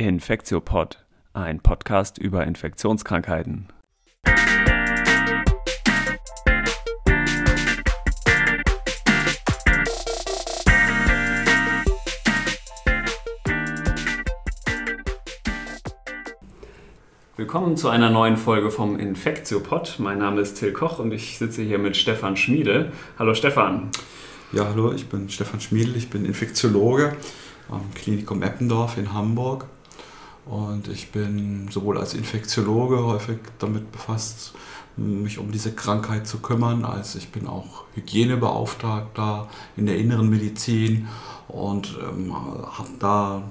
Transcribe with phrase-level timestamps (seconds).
[0.00, 1.04] Infektiopod,
[1.34, 3.68] ein Podcast über Infektionskrankheiten.
[17.36, 19.96] Willkommen zu einer neuen Folge vom Infektiopod.
[19.98, 22.90] Mein Name ist Till Koch und ich sitze hier mit Stefan Schmiede.
[23.18, 23.90] Hallo Stefan.
[24.52, 27.14] Ja, hallo, ich bin Stefan Schmiedel, ich bin Infektiologe
[27.68, 29.66] am Klinikum Eppendorf in Hamburg.
[30.46, 34.54] Und ich bin sowohl als Infektiologe häufig damit befasst,
[34.96, 41.08] mich um diese Krankheit zu kümmern, als ich bin auch Hygienebeauftragter in der inneren Medizin
[41.48, 43.42] und ähm, habe da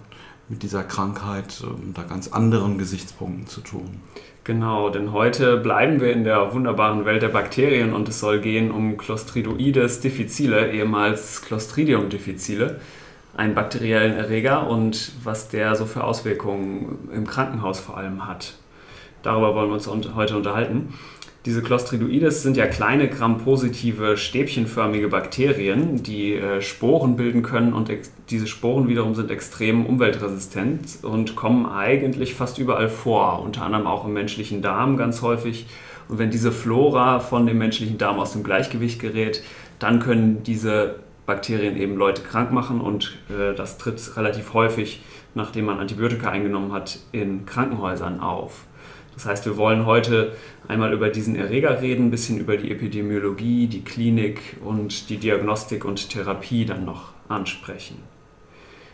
[0.50, 4.02] mit dieser Krankheit unter ganz anderen Gesichtspunkten zu tun.
[4.44, 8.72] Genau, denn heute bleiben wir in der wunderbaren Welt der Bakterien und es soll gehen
[8.72, 12.80] um Clostridoides difficile, ehemals Clostridium difficile,
[13.36, 18.54] einen bakteriellen Erreger und was der so für Auswirkungen im Krankenhaus vor allem hat.
[19.24, 20.94] Darüber wollen wir uns heute unterhalten.
[21.46, 27.90] Diese Clostridoides sind ja kleine grampositive stäbchenförmige Bakterien, die äh, Sporen bilden können und
[28.30, 34.06] diese Sporen wiederum sind extrem umweltresistent und kommen eigentlich fast überall vor, unter anderem auch
[34.06, 35.66] im menschlichen Darm ganz häufig.
[36.10, 39.42] Und wenn diese Flora von dem menschlichen Darm aus dem Gleichgewicht gerät,
[39.80, 40.98] dann können diese
[41.30, 45.04] Bakterien eben Leute krank machen und äh, das tritt relativ häufig,
[45.36, 48.66] nachdem man Antibiotika eingenommen hat, in Krankenhäusern auf.
[49.14, 50.34] Das heißt, wir wollen heute
[50.68, 55.86] einmal über diesen Erreger reden, ein bisschen über die Epidemiologie, die Klinik und die Diagnostik
[55.86, 58.00] und Therapie dann noch ansprechen.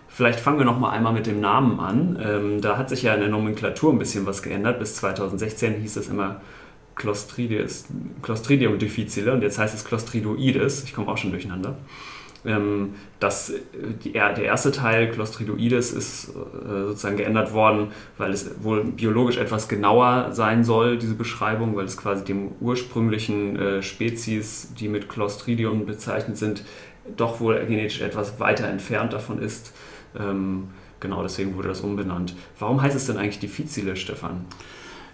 [0.09, 2.19] Vielleicht fangen wir noch mal einmal mit dem Namen an.
[2.21, 4.77] Ähm, da hat sich ja in der Nomenklatur ein bisschen was geändert.
[4.79, 6.41] Bis 2016 hieß es immer
[6.95, 10.83] Clostridium difficile und jetzt heißt es Clostridoides.
[10.83, 11.77] Ich komme auch schon durcheinander.
[12.45, 13.53] Ähm, das,
[14.03, 19.67] die, der erste Teil, Clostridoides, ist äh, sozusagen geändert worden, weil es wohl biologisch etwas
[19.67, 25.85] genauer sein soll, diese Beschreibung, weil es quasi dem ursprünglichen äh, Spezies, die mit Clostridium
[25.85, 26.63] bezeichnet sind,
[27.17, 29.73] doch wohl genetisch etwas weiter entfernt davon ist.
[30.17, 30.69] Ähm,
[30.99, 32.35] genau deswegen wurde das umbenannt.
[32.59, 34.45] Warum heißt es denn eigentlich diffizile, Stefan?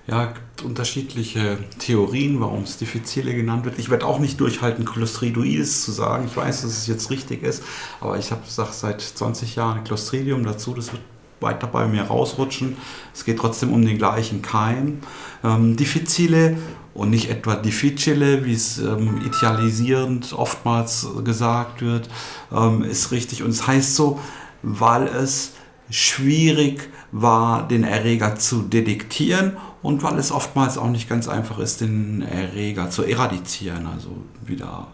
[0.08, 3.80] Ja, unterschiedliche Theorien, warum es diffizile genannt wird.
[3.80, 6.26] Ich werde auch nicht durchhalten, Clostridoides zu sagen.
[6.28, 7.64] Ich weiß, dass es jetzt richtig ist,
[8.00, 10.74] aber ich habe seit 20 Jahren Clostridium dazu.
[10.74, 11.02] Das wird
[11.40, 12.78] weiter bei mir rausrutschen.
[13.14, 15.00] Es geht trotzdem um den gleichen Keim.
[15.44, 16.58] Ähm, diffizile
[16.94, 22.10] und nicht etwa difficile, wie es ähm, idealisierend oftmals gesagt wird,
[22.52, 23.44] ähm, ist richtig.
[23.44, 24.20] Und es heißt so,
[24.62, 25.54] weil es
[25.90, 31.82] schwierig war, den Erreger zu detektieren und weil es oftmals auch nicht ganz einfach ist,
[31.82, 34.10] den Erreger zu eradizieren, also
[34.46, 34.88] wieder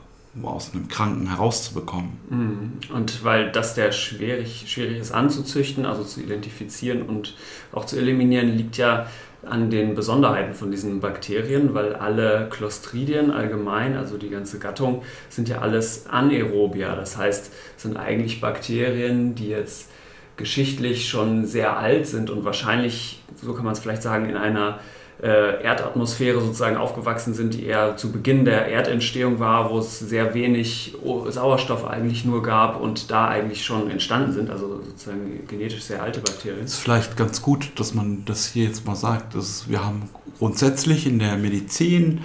[0.44, 2.12] aus einem Kranken herauszubekommen.
[2.30, 2.96] Mhm.
[2.96, 7.36] Und weil das der schwierig, schwierig ist anzuzüchten, also zu identifizieren und
[7.72, 9.08] auch zu eliminieren, liegt ja
[9.46, 15.48] an den Besonderheiten von diesen Bakterien, weil alle Clostridien allgemein, also die ganze Gattung, sind
[15.48, 16.96] ja alles Anaerobia.
[16.96, 19.90] Das heißt, sind eigentlich Bakterien, die jetzt
[20.38, 24.80] geschichtlich schon sehr alt sind und wahrscheinlich, so kann man es vielleicht sagen, in einer
[25.22, 30.36] äh, Erdatmosphäre sozusagen aufgewachsen sind, die eher zu Beginn der Erdentstehung war, wo es sehr
[30.36, 30.96] wenig
[31.30, 36.20] Sauerstoff eigentlich nur gab und da eigentlich schon entstanden sind, also sozusagen genetisch sehr alte
[36.20, 36.66] Bakterien.
[36.66, 39.34] Es ist vielleicht ganz gut, dass man das hier jetzt mal sagt.
[39.34, 42.22] Dass wir haben grundsätzlich in der Medizin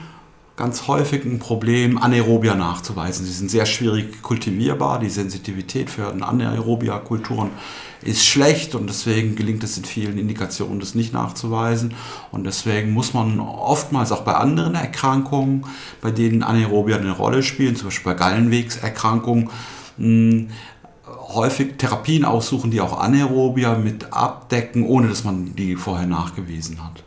[0.57, 3.25] ganz häufig ein Problem, Anaerobia nachzuweisen.
[3.25, 4.99] Sie sind sehr schwierig kultivierbar.
[4.99, 7.51] Die Sensitivität für Anaerobia-Kulturen
[8.03, 11.95] ist schlecht und deswegen gelingt es in vielen Indikationen, das nicht nachzuweisen.
[12.31, 15.65] Und deswegen muss man oftmals auch bei anderen Erkrankungen,
[16.01, 19.51] bei denen Anaerobia eine Rolle spielen, zum Beispiel bei Gallenwegserkrankungen,
[19.97, 20.49] hm,
[21.07, 27.03] häufig Therapien aussuchen, die auch Anaerobia mit abdecken, ohne dass man die vorher nachgewiesen hat.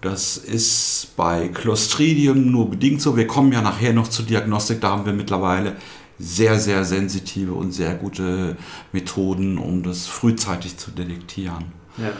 [0.00, 3.16] Das ist bei Clostridium nur bedingt so.
[3.16, 4.80] Wir kommen ja nachher noch zur Diagnostik.
[4.80, 5.76] Da haben wir mittlerweile
[6.18, 8.56] sehr, sehr sensitive und sehr gute
[8.92, 11.64] Methoden, um das frühzeitig zu detektieren.
[11.96, 12.12] Ja.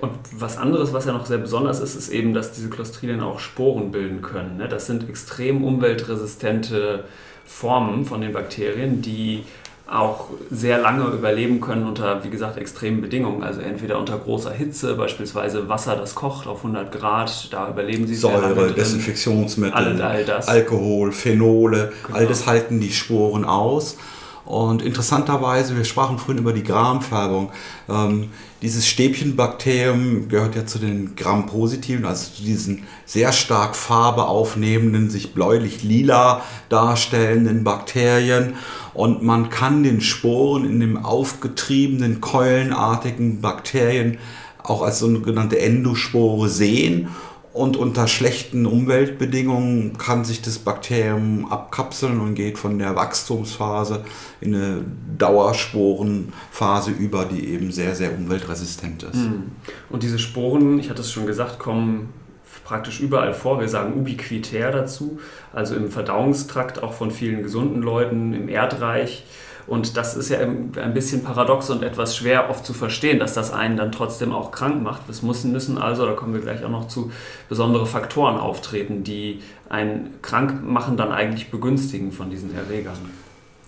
[0.00, 3.40] Und was anderes, was ja noch sehr besonders ist, ist eben, dass diese Clostridien auch
[3.40, 4.58] Sporen bilden können.
[4.58, 4.68] Ne?
[4.68, 7.04] Das sind extrem umweltresistente
[7.46, 9.44] Formen von den Bakterien, die
[9.86, 13.42] auch sehr lange überleben können unter, wie gesagt, extremen Bedingungen.
[13.42, 18.14] Also entweder unter großer Hitze, beispielsweise Wasser, das kocht auf 100 Grad, da überleben sie
[18.14, 22.18] Säure, sehr lange Desinfektionsmittel, all, all Alkohol, Phenole, genau.
[22.18, 23.98] all das halten die Sporen aus.
[24.44, 27.50] Und interessanterweise, wir sprachen vorhin über die Gramfärbung.
[27.88, 28.30] Ähm,
[28.60, 35.32] dieses Stäbchenbakterium gehört ja zu den Gram-positiven, also zu diesen sehr stark Farbe aufnehmenden, sich
[35.32, 38.54] bläulich-lila darstellenden Bakterien.
[38.92, 44.18] Und man kann den Sporen in dem aufgetriebenen, keulenartigen Bakterien
[44.62, 47.08] auch als sogenannte Endospore sehen
[47.54, 54.04] und unter schlechten Umweltbedingungen kann sich das Bakterium abkapseln und geht von der Wachstumsphase
[54.40, 54.84] in eine
[55.16, 59.14] Dauersporenphase über, die eben sehr, sehr umweltresistent ist.
[59.14, 59.52] Hm.
[59.88, 62.08] Und diese Sporen, ich hatte es schon gesagt, kommen
[62.64, 63.60] praktisch überall vor.
[63.60, 65.20] Wir sagen ubiquitär dazu,
[65.52, 69.24] also im Verdauungstrakt auch von vielen gesunden Leuten, im Erdreich.
[69.66, 73.52] Und das ist ja ein bisschen paradox und etwas schwer oft zu verstehen, dass das
[73.52, 75.08] einen dann trotzdem auch krank macht.
[75.08, 77.10] Es müssen, müssen also, da kommen wir gleich auch noch zu,
[77.48, 82.96] besondere Faktoren auftreten, die einen krank machen, dann eigentlich begünstigen von diesen Erregern.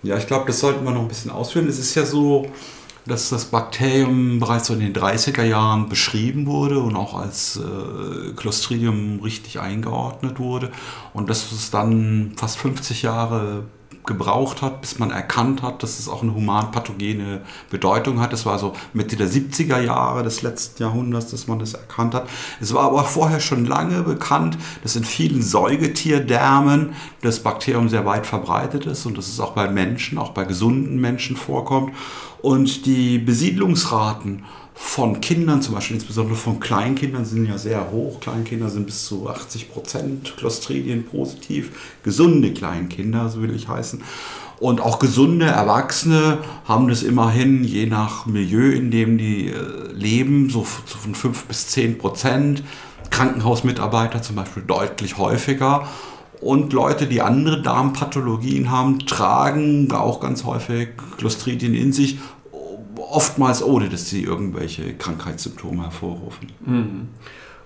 [0.03, 1.67] Ja, ich glaube, das sollten wir noch ein bisschen ausführen.
[1.67, 2.47] Es ist ja so,
[3.07, 8.33] dass das Bakterium bereits so in den 30er Jahren beschrieben wurde und auch als äh,
[8.33, 10.71] Clostridium richtig eingeordnet wurde
[11.13, 13.63] und dass es dann fast 50 Jahre
[14.07, 18.33] gebraucht hat, bis man erkannt hat, dass es auch eine humanpathogene Bedeutung hat.
[18.33, 22.27] Das war so Mitte der 70er Jahre des letzten Jahrhunderts, dass man das erkannt hat.
[22.59, 28.25] Es war aber vorher schon lange bekannt, dass in vielen Säugetierdärmen das Bakterium sehr weit
[28.25, 31.93] verbreitet ist und dass es auch bei Menschen, auch bei gesunden Menschen vorkommt.
[32.41, 34.43] Und die Besiedlungsraten
[34.79, 38.19] von Kindern, zum Beispiel insbesondere von Kleinkindern, sind ja sehr hoch.
[38.19, 41.97] Kleinkinder sind bis zu 80 Prozent Clostridien positiv.
[42.03, 44.03] Gesunde Kleinkinder, so will ich heißen.
[44.59, 50.51] Und auch gesunde Erwachsene haben das immerhin, je nach Milieu, in dem die äh, leben,
[50.51, 52.63] so von 5 bis 10 Prozent.
[53.09, 55.87] Krankenhausmitarbeiter zum Beispiel deutlich häufiger.
[56.39, 62.19] Und Leute, die andere Darmpathologien haben, tragen auch ganz häufig Clostridien in sich
[63.09, 66.51] oftmals ohne, dass sie irgendwelche Krankheitssymptome hervorrufen.
[66.65, 67.07] Mhm.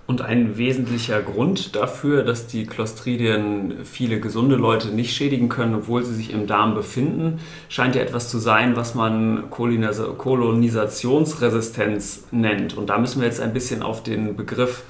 [0.07, 6.03] Und ein wesentlicher Grund dafür, dass die Clostridien viele gesunde Leute nicht schädigen können, obwohl
[6.03, 7.39] sie sich im Darm befinden,
[7.69, 12.75] scheint ja etwas zu sein, was man Kolonisationsresistenz nennt.
[12.75, 14.83] Und da müssen wir jetzt ein bisschen auf den Begriff,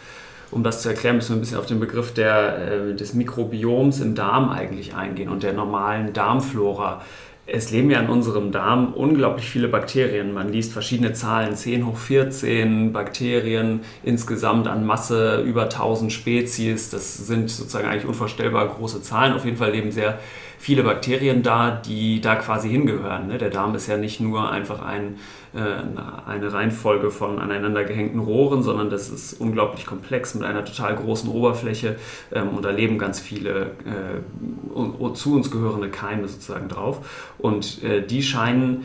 [0.50, 4.00] um das zu erklären, müssen wir ein bisschen auf den Begriff der, äh, des Mikrobioms
[4.00, 7.04] im Darm eigentlich eingehen und der normalen Darmflora
[7.54, 10.34] es leben ja in unserem Darm unglaublich viele Bakterien.
[10.34, 16.90] Man liest verschiedene Zahlen, 10 hoch 14 Bakterien insgesamt an Masse, über 1000 Spezies.
[16.92, 19.34] Das sind sozusagen eigentlich unvorstellbar große Zahlen.
[19.34, 20.20] Auf jeden Fall leben sehr
[20.62, 23.28] viele Bakterien da, die da quasi hingehören.
[23.28, 23.40] Ne?
[23.40, 25.18] Der Darm ist ja nicht nur einfach ein,
[25.56, 30.96] äh, eine Reihenfolge von aneinander gehängten Rohren, sondern das ist unglaublich komplex mit einer total
[30.96, 31.96] großen Oberfläche
[32.32, 37.34] ähm, und da leben ganz viele äh, zu uns gehörende Keime sozusagen drauf.
[37.40, 38.84] Und äh, die scheinen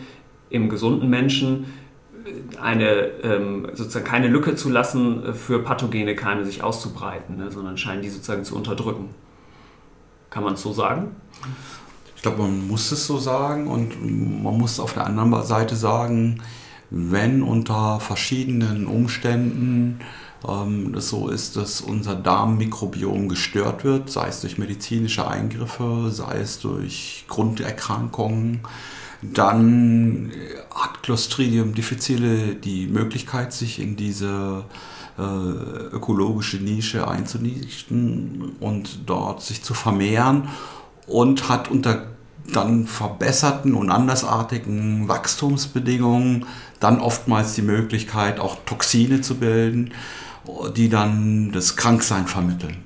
[0.49, 1.67] im gesunden Menschen
[2.59, 8.01] eine, ähm, sozusagen keine Lücke zu lassen, für pathogene Keime sich auszubreiten, ne, sondern scheinen
[8.01, 9.11] die sozusagen zu unterdrücken.
[10.31, 11.15] Kann man es so sagen?
[12.15, 16.43] Ich glaube, man muss es so sagen und man muss auf der anderen Seite sagen,
[16.91, 20.01] wenn unter verschiedenen Umständen
[20.47, 26.39] ähm, es so ist, dass unser Darmmikrobiom gestört wird, sei es durch medizinische Eingriffe, sei
[26.39, 28.61] es durch Grunderkrankungen,
[29.23, 30.31] dann
[30.75, 34.65] hat Clostridium difficile die Möglichkeit, sich in diese
[35.19, 40.49] äh, ökologische Nische einzunichten und dort sich zu vermehren
[41.07, 42.07] und hat unter
[42.53, 46.47] dann verbesserten und andersartigen Wachstumsbedingungen
[46.81, 49.93] dann oftmals die Möglichkeit, auch Toxine zu bilden,
[50.77, 52.77] die dann das Kranksein vermitteln.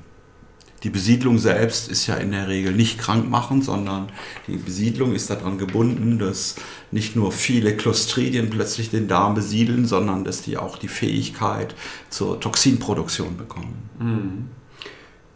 [0.83, 4.09] Die Besiedlung selbst ist ja in der Regel nicht krankmachend, sondern
[4.47, 6.57] die Besiedlung ist daran gebunden, dass
[6.91, 11.75] nicht nur viele Clostridien plötzlich den Darm besiedeln, sondern dass die auch die Fähigkeit
[12.09, 13.91] zur Toxinproduktion bekommen.
[13.99, 14.60] Mhm.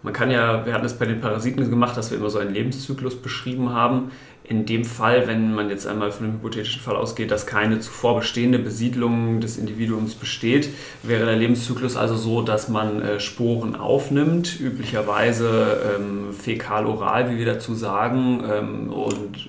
[0.04, 2.52] Man kann ja, wir hatten es bei den Parasiten gemacht, dass wir immer so einen
[2.52, 4.10] Lebenszyklus beschrieben haben.
[4.46, 8.18] In dem Fall, wenn man jetzt einmal von dem hypothetischen Fall ausgeht, dass keine zuvor
[8.18, 10.68] bestehende Besiedlung des Individuums besteht,
[11.02, 17.46] wäre der Lebenszyklus also so, dass man äh, Sporen aufnimmt, üblicherweise ähm, fäkal-oral, wie wir
[17.46, 19.48] dazu sagen, ähm, und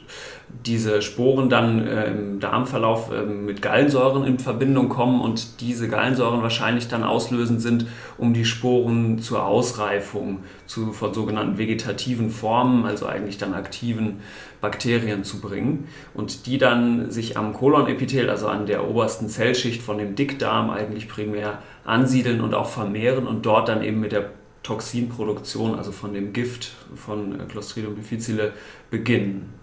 [0.66, 6.42] diese Sporen dann äh, im Darmverlauf äh, mit Gallensäuren in Verbindung kommen und diese Gallensäuren
[6.42, 7.88] wahrscheinlich dann auslösend sind,
[8.18, 14.22] um die Sporen zur Ausreifung zu, von sogenannten vegetativen Formen, also eigentlich dann aktiven
[14.65, 20.00] Bakterien zu bringen und die dann sich am Kolonepithel, also an der obersten Zellschicht von
[20.00, 24.31] dem Dickdarm eigentlich primär ansiedeln und auch vermehren und dort dann eben mit der
[24.63, 28.53] Toxinproduktion, also von dem Gift von Clostridium difficile,
[28.89, 29.53] beginnen.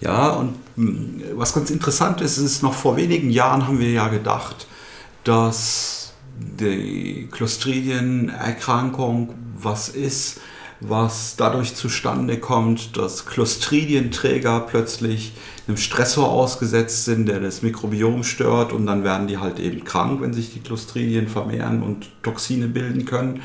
[0.00, 4.06] Ja, und hm, was ganz interessant ist, ist, noch vor wenigen Jahren haben wir ja
[4.06, 4.68] gedacht,
[5.24, 10.40] dass die Clostridienerkrankung was ist,
[10.80, 15.32] was dadurch zustande kommt, dass Clostridienträger plötzlich
[15.66, 20.20] einem Stressor ausgesetzt sind, der das Mikrobiom stört und dann werden die halt eben krank,
[20.20, 23.42] wenn sich die Clostridien vermehren und Toxine bilden können.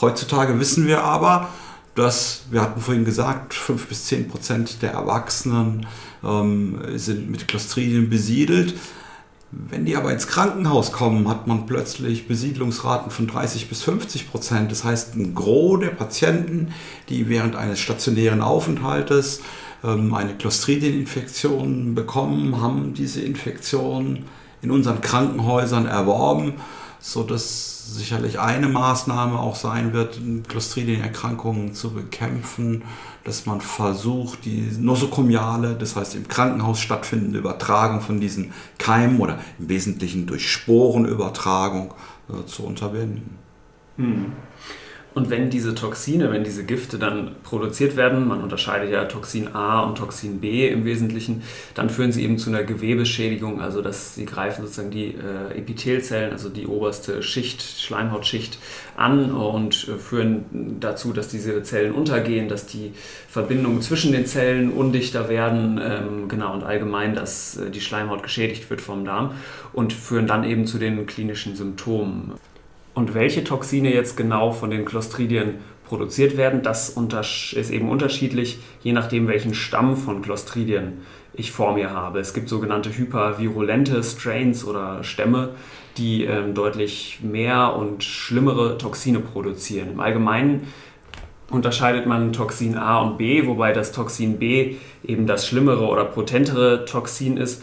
[0.00, 1.48] Heutzutage wissen wir aber,
[1.94, 5.86] dass, wir hatten vorhin gesagt, 5 bis 10 Prozent der Erwachsenen
[6.24, 8.74] ähm, sind mit Clostridien besiedelt.
[9.54, 14.70] Wenn die aber ins Krankenhaus kommen, hat man plötzlich Besiedlungsraten von 30 bis 50 Prozent.
[14.70, 16.72] Das heißt, ein Gros der Patienten,
[17.10, 19.42] die während eines stationären Aufenthaltes
[19.84, 24.24] ähm, eine Clostridieninfektion bekommen, haben diese Infektion
[24.62, 26.54] in unseren Krankenhäusern erworben,
[27.02, 32.84] sodass sicherlich eine Maßnahme auch sein wird, Clostridienerkrankungen zu bekämpfen,
[33.24, 39.40] dass man versucht, die nosokomiale, das heißt im Krankenhaus stattfindende Übertragung von diesen Keimen oder
[39.58, 41.92] im Wesentlichen durch Sporenübertragung
[42.30, 43.36] äh, zu unterbinden.
[43.96, 44.32] Hm.
[45.14, 49.80] Und wenn diese Toxine, wenn diese Gifte dann produziert werden, man unterscheidet ja Toxin A
[49.80, 51.42] und Toxin B im Wesentlichen,
[51.74, 56.32] dann führen sie eben zu einer Gewebeschädigung, also dass sie greifen sozusagen die äh, Epithelzellen,
[56.32, 58.58] also die oberste Schicht, Schleimhautschicht
[58.96, 62.92] an und äh, führen dazu, dass diese Zellen untergehen, dass die
[63.28, 68.70] Verbindungen zwischen den Zellen undichter werden, ähm, genau, und allgemein, dass äh, die Schleimhaut geschädigt
[68.70, 69.32] wird vom Darm
[69.74, 72.32] und führen dann eben zu den klinischen Symptomen.
[72.94, 75.56] Und welche Toxine jetzt genau von den Clostridien
[75.86, 81.02] produziert werden, das ist eben unterschiedlich, je nachdem, welchen Stamm von Clostridien
[81.34, 82.18] ich vor mir habe.
[82.18, 85.50] Es gibt sogenannte hypervirulente Strains oder Stämme,
[85.96, 89.92] die ähm, deutlich mehr und schlimmere Toxine produzieren.
[89.92, 90.66] Im Allgemeinen
[91.50, 96.84] unterscheidet man Toxin A und B, wobei das Toxin B eben das schlimmere oder potentere
[96.84, 97.62] Toxin ist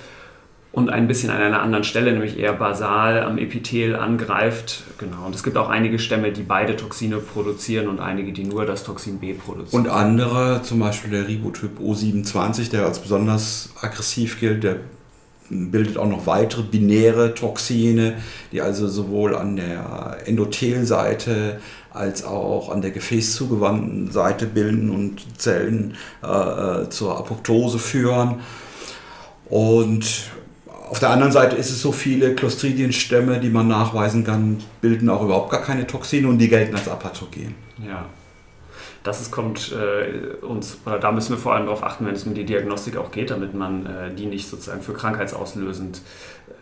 [0.71, 4.83] und ein bisschen an einer anderen Stelle, nämlich eher basal am Epithel angreift.
[4.99, 5.25] Genau.
[5.25, 8.83] Und es gibt auch einige Stämme, die beide Toxine produzieren und einige, die nur das
[8.83, 9.85] Toxin B produzieren.
[9.85, 14.77] Und andere, zum Beispiel der Ribotyp O27, der als besonders aggressiv gilt, der
[15.49, 18.17] bildet auch noch weitere binäre Toxine,
[18.51, 21.59] die also sowohl an der Endothelseite
[21.91, 28.41] als auch an der gefäßzugewandten Seite bilden und Zellen äh, äh zur Apoptose führen.
[29.49, 30.29] Und
[30.89, 35.21] auf der anderen Seite ist es so, viele Clostridienstämme, die man nachweisen kann, bilden auch
[35.23, 37.55] überhaupt gar keine Toxine und die gelten als apathogen.
[37.85, 38.05] Ja.
[39.03, 42.25] Das ist, kommt äh, uns, oder da müssen wir vor allem darauf achten, wenn es
[42.25, 46.01] um die Diagnostik auch geht, damit man äh, die nicht sozusagen für krankheitsauslösend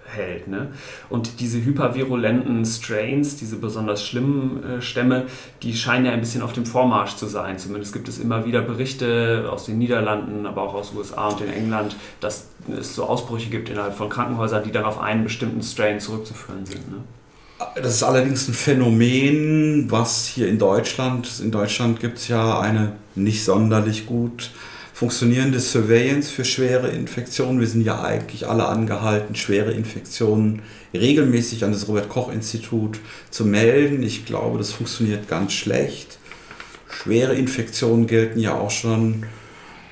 [0.07, 0.47] hält.
[0.47, 0.71] Ne?
[1.09, 5.25] Und diese hypervirulenten Strains, diese besonders schlimmen äh, Stämme,
[5.63, 7.57] die scheinen ja ein bisschen auf dem Vormarsch zu sein.
[7.57, 11.51] Zumindest gibt es immer wieder Berichte aus den Niederlanden, aber auch aus USA und in
[11.51, 15.99] England, dass es so Ausbrüche gibt innerhalb von Krankenhäusern, die dann auf einen bestimmten Strain
[15.99, 16.89] zurückzuführen sind.
[16.91, 16.97] Ne?
[17.75, 22.93] Das ist allerdings ein Phänomen, was hier in Deutschland, in Deutschland gibt es ja eine
[23.15, 24.51] nicht sonderlich gut
[24.97, 27.59] funktionierende Surveillance für schwere Infektionen.
[27.59, 33.45] Wir sind ja eigentlich alle angehalten, schwere Infektionen regelmäßig an das Robert Koch Institut zu
[33.45, 34.01] melden.
[34.01, 36.17] Ich glaube, das funktioniert ganz schlecht.
[36.89, 39.27] Schwere Infektionen gelten ja auch schon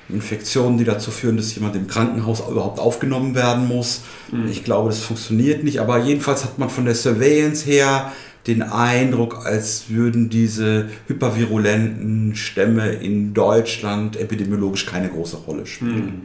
[0.08, 4.02] Infektionen, die dazu führen, dass jemand im Krankenhaus überhaupt aufgenommen werden muss.
[4.30, 4.48] Mhm.
[4.48, 5.80] Ich glaube, das funktioniert nicht.
[5.80, 8.12] Aber jedenfalls hat man von der Surveillance her
[8.46, 15.94] den Eindruck, als würden diese hypervirulenten Stämme in Deutschland epidemiologisch keine große Rolle spielen.
[15.94, 16.22] Hm.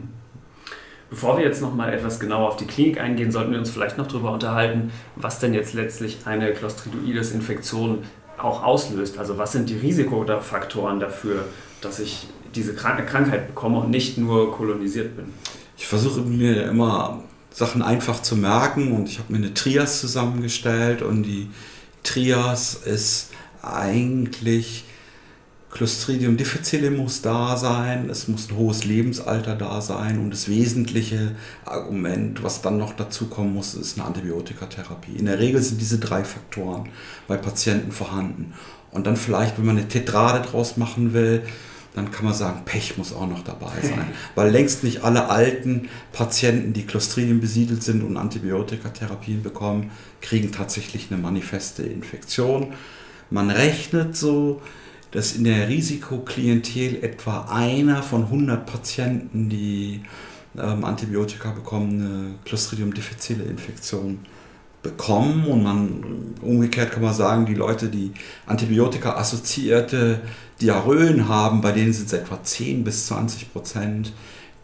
[1.10, 3.98] Bevor wir jetzt noch mal etwas genauer auf die Klinik eingehen, sollten wir uns vielleicht
[3.98, 7.98] noch darüber unterhalten, was denn jetzt letztlich eine Clostridoides-Infektion
[8.38, 9.18] auch auslöst.
[9.18, 11.44] Also was sind die Risikofaktoren dafür,
[11.82, 15.26] dass ich diese Krankheit bekomme und nicht nur kolonisiert bin?
[15.76, 21.02] Ich versuche mir immer Sachen einfach zu merken und ich habe mir eine Trias zusammengestellt
[21.02, 21.48] und die
[22.02, 23.30] Trias ist
[23.62, 24.84] eigentlich
[25.72, 31.34] Clostridium difficile muss da sein, es muss ein hohes Lebensalter da sein und das wesentliche
[31.64, 35.16] Argument, was dann noch dazu kommen muss, ist eine Antibiotikatherapie.
[35.16, 36.90] In der Regel sind diese drei Faktoren
[37.26, 38.52] bei Patienten vorhanden.
[38.90, 41.42] Und dann vielleicht, wenn man eine Tetrade draus machen will,
[41.94, 44.06] dann kann man sagen, Pech muss auch noch dabei sein.
[44.34, 51.08] Weil längst nicht alle alten Patienten, die Clostridien besiedelt sind und Antibiotikatherapien bekommen, kriegen tatsächlich
[51.10, 52.74] eine manifeste Infektion.
[53.30, 54.62] Man rechnet so,
[55.10, 60.02] dass in der Risikoklientel etwa einer von 100 Patienten, die
[60.56, 64.20] ähm, Antibiotika bekommen, eine Clostridium difficile Infektion
[64.82, 68.12] bekommen und man umgekehrt kann man sagen, die Leute, die
[68.46, 70.20] Antibiotika assoziierte
[70.60, 74.12] Diarrhöen haben, bei denen sind es etwa 10 bis 20 Prozent,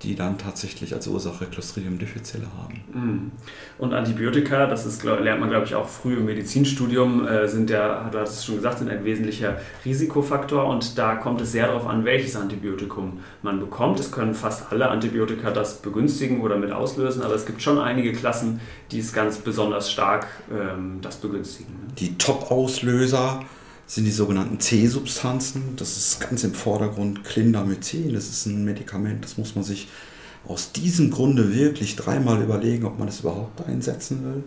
[0.02, 2.84] die dann tatsächlich als Ursache Clostridium difficile haben.
[2.92, 3.32] Mhm.
[3.78, 8.08] Und Antibiotika, das ist, lernt man glaube ich auch früh im Medizinstudium, äh, sind ja,
[8.10, 11.86] du hast es schon gesagt, sind ein wesentlicher Risikofaktor und da kommt es sehr darauf
[11.86, 13.98] an, welches Antibiotikum man bekommt.
[13.98, 18.12] Es können fast alle Antibiotika das begünstigen oder mit auslösen, aber es gibt schon einige
[18.12, 18.60] Klassen,
[18.92, 21.72] die es ganz besonders stark ähm, das begünstigen.
[21.72, 21.92] Ne?
[21.98, 23.40] Die Top-Auslöser
[23.88, 25.74] sind die sogenannten C-Substanzen.
[25.76, 28.12] Das ist ganz im Vordergrund Clindamycin.
[28.12, 29.88] Das ist ein Medikament, das muss man sich
[30.46, 34.44] aus diesem Grunde wirklich dreimal überlegen, ob man das überhaupt einsetzen will.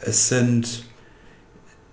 [0.00, 0.84] Es sind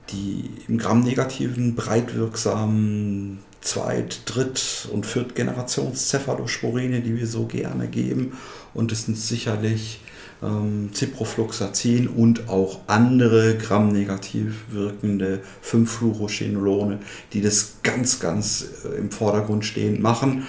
[0.10, 8.34] die im Gramm-negativen breit wirksamen Zweit-, Dritt- und Viertgenerations-Cephalosporine, die wir so gerne geben.
[8.74, 10.02] Und es sind sicherlich
[10.42, 17.00] ähm, Ciprofloxacin und auch andere gramnegativ wirkende 5-Fluorochinolone,
[17.34, 20.48] die das ganz, ganz äh, im Vordergrund stehend machen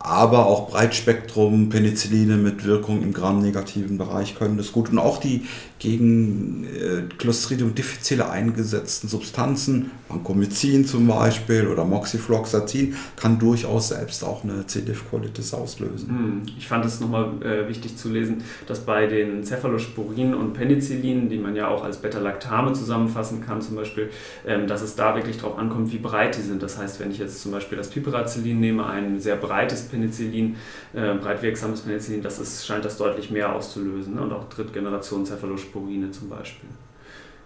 [0.00, 4.90] aber auch Breitspektrum Penicilline mit Wirkung im gramnegativen Bereich können das gut.
[4.90, 5.42] Und auch die
[5.78, 14.42] gegen äh, Clostridium difficile eingesetzten Substanzen, Vancomycin zum Beispiel oder Moxifloxacin, kann durchaus selbst auch
[14.42, 14.82] eine C.
[14.82, 16.08] diff-Colitis auslösen.
[16.08, 21.28] Hm, ich fand es nochmal äh, wichtig zu lesen, dass bei den Cephalosporin und Penicillin,
[21.28, 24.10] die man ja auch als Beta-Lactame zusammenfassen kann zum Beispiel,
[24.46, 26.62] ähm, dass es da wirklich darauf ankommt, wie breit die sind.
[26.62, 30.56] Das heißt, wenn ich jetzt zum Beispiel das Piperacillin nehme, ein sehr breites Penicillin,
[30.94, 34.16] äh, breitwirksames Penicillin, das ist, scheint das deutlich mehr auszulösen.
[34.16, 34.22] Ne?
[34.22, 35.24] Und auch Drittgeneration
[35.68, 36.68] Cephalosporine zum Beispiel.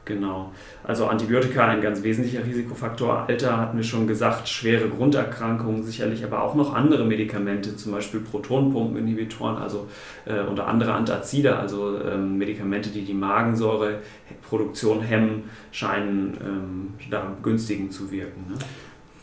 [0.04, 0.50] Genau.
[0.82, 3.26] Also Antibiotika ein ganz wesentlicher Risikofaktor.
[3.28, 8.18] Alter hatten wir schon gesagt, schwere Grunderkrankungen sicherlich, aber auch noch andere Medikamente, zum Beispiel
[8.18, 9.86] Protonpumpeninhibitoren, also
[10.24, 17.92] äh, oder andere Antazide, also ähm, Medikamente, die die Magensäureproduktion hemmen, scheinen ähm, da günstigend
[17.92, 18.46] zu wirken.
[18.50, 18.58] Ne?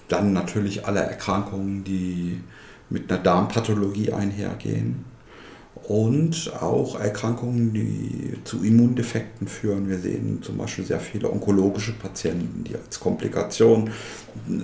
[0.08, 2.39] Dann natürlich alle Erkrankungen, die
[2.89, 5.03] mit einer Darmpathologie einhergehen
[5.75, 9.89] und auch Erkrankungen, die zu Immundefekten führen.
[9.89, 13.89] Wir sehen zum Beispiel sehr viele onkologische Patienten, die als Komplikation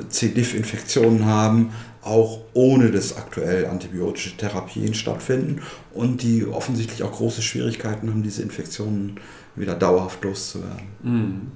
[0.09, 0.29] C.
[0.29, 1.71] diff-Infektionen haben,
[2.03, 5.61] auch ohne dass aktuell antibiotische Therapien stattfinden
[5.93, 9.19] und die offensichtlich auch große Schwierigkeiten haben, diese Infektionen
[9.55, 10.87] wieder dauerhaft loszuwerden.
[11.01, 11.51] Mhm.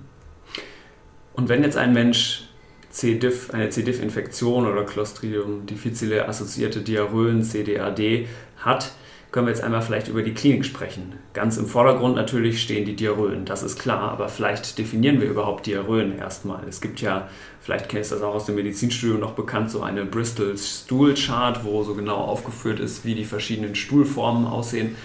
[1.33, 2.49] Und wenn jetzt ein Mensch
[2.89, 3.19] C.
[3.19, 3.83] diff, eine C.
[3.83, 8.91] diff-Infektion oder Clostridium difficile assoziierte Diarrhöen, CDAD, hat,
[9.31, 11.13] können wir jetzt einmal vielleicht über die Klinik sprechen.
[11.33, 15.67] Ganz im Vordergrund natürlich stehen die Diarrhöen, das ist klar, aber vielleicht definieren wir überhaupt
[15.67, 16.67] Diarrhöen erstmal.
[16.67, 17.29] Es gibt ja,
[17.61, 21.63] vielleicht kennst du das auch aus dem Medizinstudium noch bekannt, so eine Bristol Stool Chart,
[21.63, 24.95] wo so genau aufgeführt ist, wie die verschiedenen Stuhlformen aussehen.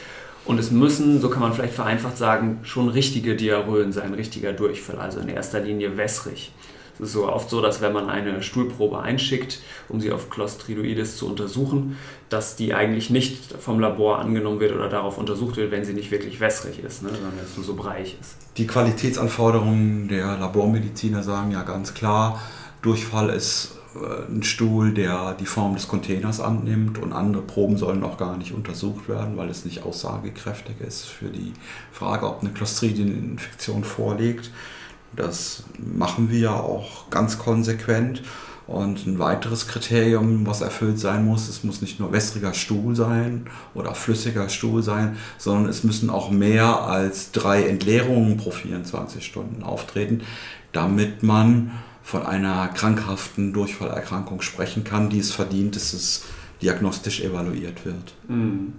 [0.46, 4.98] Und es müssen, so kann man vielleicht vereinfacht sagen, schon richtige Diarrhöen sein, richtiger Durchfall,
[4.98, 6.52] also in erster Linie wässrig.
[6.94, 11.16] Es ist so oft so, dass wenn man eine Stuhlprobe einschickt, um sie auf Clostridoides
[11.16, 11.96] zu untersuchen,
[12.28, 16.10] dass die eigentlich nicht vom Labor angenommen wird oder darauf untersucht wird, wenn sie nicht
[16.10, 18.36] wirklich wässrig ist, ne, sondern wenn es nur so breich ist.
[18.56, 22.40] Die Qualitätsanforderungen der Labormediziner sagen ja ganz klar,
[22.82, 28.02] Durchfall ist äh, ein Stuhl, der die Form des Containers annimmt und andere Proben sollen
[28.04, 31.52] auch gar nicht untersucht werden, weil es nicht aussagekräftig ist für die
[31.92, 34.50] Frage, ob eine Clostridieninfektion vorliegt.
[35.16, 38.22] Das machen wir ja auch ganz konsequent.
[38.66, 43.46] Und ein weiteres Kriterium, was erfüllt sein muss, es muss nicht nur wässriger Stuhl sein
[43.74, 49.62] oder flüssiger Stuhl sein, sondern es müssen auch mehr als drei Entleerungen pro 24 Stunden
[49.62, 50.22] auftreten,
[50.72, 51.72] damit man
[52.02, 56.24] von einer krankhaften Durchfallerkrankung sprechen kann, die es verdient, dass es
[56.62, 58.14] diagnostisch evaluiert wird.
[58.28, 58.72] Mhm.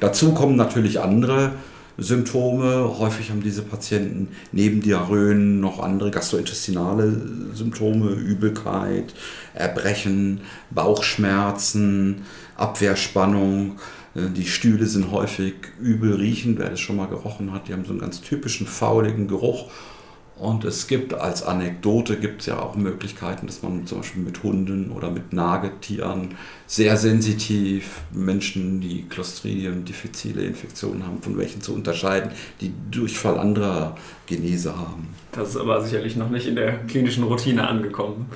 [0.00, 1.52] Dazu kommen natürlich andere
[1.98, 2.98] Symptome.
[2.98, 7.20] Häufig haben diese Patienten neben Diarrhöen noch andere gastrointestinale
[7.54, 9.14] Symptome, Übelkeit,
[9.54, 12.22] Erbrechen, Bauchschmerzen,
[12.56, 13.78] Abwehrspannung.
[14.14, 17.68] Äh, die Stühle sind häufig übel riechend, wer das schon mal gerochen hat.
[17.68, 19.70] Die haben so einen ganz typischen fauligen Geruch
[20.38, 24.42] und es gibt als Anekdote gibt es ja auch Möglichkeiten, dass man zum Beispiel mit
[24.42, 26.34] Hunden oder mit Nagetieren
[26.66, 33.96] sehr sensitiv Menschen, die Clostridien, diffizile Infektionen haben, von welchen zu unterscheiden, die Durchfall anderer
[34.26, 35.08] Genese haben.
[35.32, 38.26] Das ist aber sicherlich noch nicht in der klinischen Routine angekommen.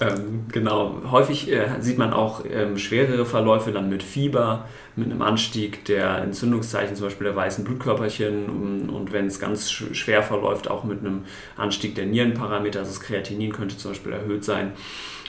[0.00, 5.22] Ähm, genau, häufig äh, sieht man auch ähm, schwerere Verläufe dann mit Fieber, mit einem
[5.22, 10.22] Anstieg der Entzündungszeichen, zum Beispiel der weißen Blutkörperchen und, und wenn es ganz sch schwer
[10.22, 11.24] verläuft, auch mit einem
[11.56, 14.72] Anstieg der Nierenparameter, also das Kreatinin könnte zum Beispiel erhöht sein.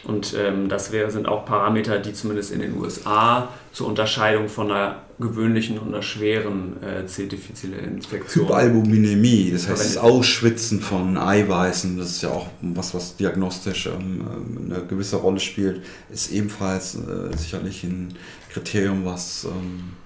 [0.04, 4.72] Und ähm, das wäre, sind auch Parameter, die zumindest in den USA zur Unterscheidung von
[4.72, 8.46] einer gewöhnlichen und einer schweren äh, C-diffizile Infektion.
[8.46, 14.72] Hyperalbuminämie, das heißt das Ausschwitzen von Eiweißen, das ist ja auch was, was diagnostisch ähm,
[14.72, 18.14] eine gewisse Rolle spielt, ist ebenfalls äh, sicherlich ein
[18.54, 19.98] Kriterium, was ähm,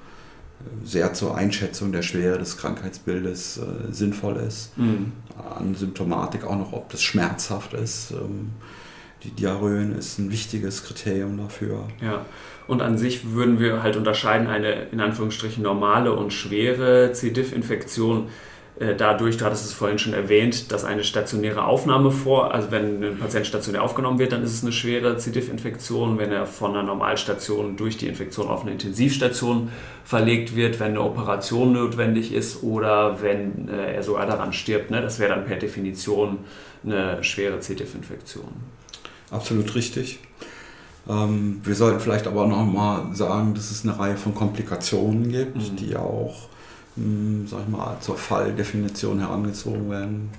[0.83, 4.75] sehr zur Einschätzung der Schwere des Krankheitsbildes äh, sinnvoll ist.
[4.77, 5.11] Mhm.
[5.57, 8.11] An Symptomatik auch noch, ob das schmerzhaft ist.
[8.11, 8.51] Ähm,
[9.23, 11.87] die Diarrhoen ist ein wichtiges Kriterium dafür.
[12.01, 12.25] Ja,
[12.67, 17.31] und an sich würden wir halt unterscheiden eine in Anführungsstrichen normale und schwere C.
[17.31, 18.29] diff-Infektion
[18.79, 23.03] äh, dadurch, du hattest es vorhin schon erwähnt, dass eine stationäre Aufnahme vor, also wenn
[23.03, 25.31] ein Patient stationär aufgenommen wird, dann ist es eine schwere C.
[25.31, 26.17] diff-Infektion.
[26.17, 29.69] Wenn er von einer Normalstation durch die Infektion auf eine Intensivstation
[30.03, 35.01] verlegt wird, wenn eine Operation notwendig ist oder wenn äh, er sogar daran stirbt, ne?
[35.01, 36.39] das wäre dann per Definition
[36.83, 37.75] eine schwere C.
[37.75, 38.82] diff-Infektion.
[39.33, 40.19] Absolut richtig.
[41.09, 45.57] Ähm, wir sollten vielleicht aber noch mal sagen, dass es eine Reihe von Komplikationen gibt,
[45.57, 45.75] mhm.
[45.75, 46.47] die auch
[46.95, 50.29] hm, sag ich mal, zur Falldefinition herangezogen werden.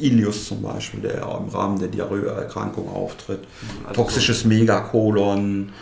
[0.00, 3.40] Ilius zum Beispiel, der im Rahmen der Diarrhoeerkrankung auftritt.
[3.40, 5.72] Mhm, also Toxisches Megakolon.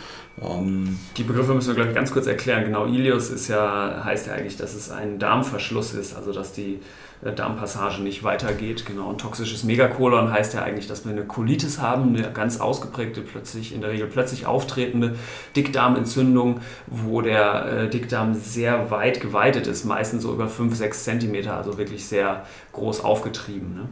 [0.41, 2.63] Ähm die Begriffe müssen wir, glaube ich, ganz kurz erklären.
[2.65, 6.79] Genau, Ilius ist ja, heißt ja eigentlich, dass es ein Darmverschluss ist, also dass die
[7.23, 8.85] äh, Darmpassage nicht weitergeht.
[8.85, 13.21] Genau, und toxisches Megakolon heißt ja eigentlich, dass wir eine Colitis haben, eine ganz ausgeprägte,
[13.21, 15.15] plötzlich in der Regel plötzlich auftretende
[15.55, 21.55] Dickdarmentzündung, wo der äh, Dickdarm sehr weit geweitet ist, meistens so über 5, 6 Zentimeter,
[21.55, 23.75] also wirklich sehr groß aufgetrieben.
[23.75, 23.89] Ne?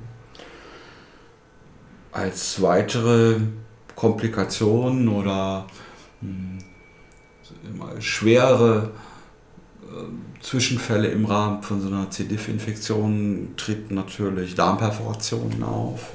[2.11, 3.39] Als weitere
[3.95, 5.67] Komplikationen oder
[6.21, 6.59] mh,
[7.79, 8.91] hm, schwere
[9.83, 12.25] äh, Zwischenfälle im Rahmen von so einer C.
[12.25, 16.11] diff-Infektion treten natürlich Darmperforationen auf.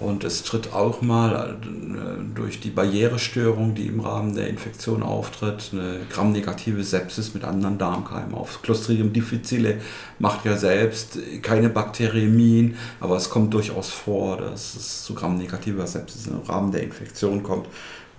[0.00, 5.70] Und es tritt auch mal äh, durch die Barrierestörung, die im Rahmen der Infektion auftritt,
[5.72, 8.62] eine gramnegative Sepsis mit anderen Darmkeimen auf.
[8.62, 9.80] Clostridium difficile
[10.18, 16.26] macht ja selbst keine Bakteriämien, aber es kommt durchaus vor, dass es zu gramnegativer Sepsis
[16.26, 17.66] im Rahmen der Infektion kommt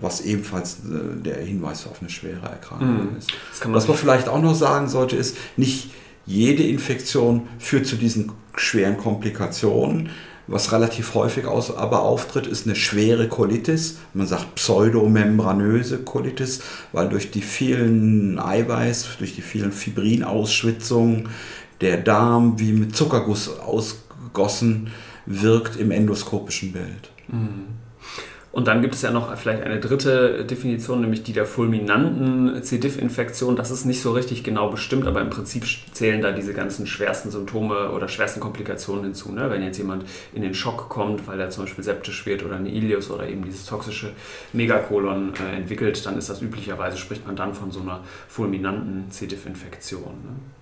[0.01, 3.17] was ebenfalls äh, der Hinweis auf eine schwere Erkrankung mhm.
[3.17, 3.31] ist.
[3.67, 5.91] was man vielleicht auch noch sagen sollte, ist, nicht
[6.25, 10.09] jede Infektion führt zu diesen schweren Komplikationen.
[10.51, 13.99] Was relativ häufig aus, aber auftritt, ist eine schwere Colitis.
[14.13, 16.61] Man sagt pseudomembranöse Colitis,
[16.91, 21.29] weil durch die vielen Eiweiß, durch die vielen Fibrinausschwitzungen
[21.79, 24.91] der Darm wie mit Zuckerguss ausgegossen
[25.25, 27.11] wirkt im endoskopischen Bild.
[27.29, 27.80] Mhm.
[28.51, 32.79] Und dann gibt es ja noch vielleicht eine dritte Definition, nämlich die der fulminanten C.
[32.79, 33.55] diff-Infektion.
[33.55, 37.31] Das ist nicht so richtig genau bestimmt, aber im Prinzip zählen da diese ganzen schwersten
[37.31, 39.31] Symptome oder schwersten Komplikationen hinzu.
[39.31, 39.49] Ne?
[39.49, 42.69] Wenn jetzt jemand in den Schock kommt, weil er zum Beispiel septisch wird oder eine
[42.69, 44.11] Ilius oder eben dieses toxische
[44.51, 49.27] Megakolon äh, entwickelt, dann ist das üblicherweise, spricht man dann von so einer fulminanten C.
[49.27, 50.03] diff-Infektion.
[50.03, 50.61] Ne?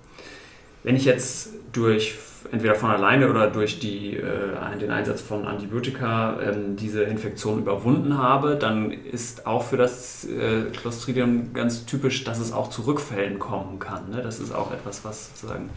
[0.83, 2.15] Wenn ich jetzt durch
[2.51, 8.17] entweder von alleine oder durch die, äh, den Einsatz von Antibiotika ähm, diese Infektion überwunden
[8.17, 13.39] habe, dann ist auch für das äh, Clostridium ganz typisch, dass es auch zu Rückfällen
[13.39, 14.09] kommen kann.
[14.09, 14.21] Ne?
[14.23, 15.69] Das ist auch etwas, was sozusagen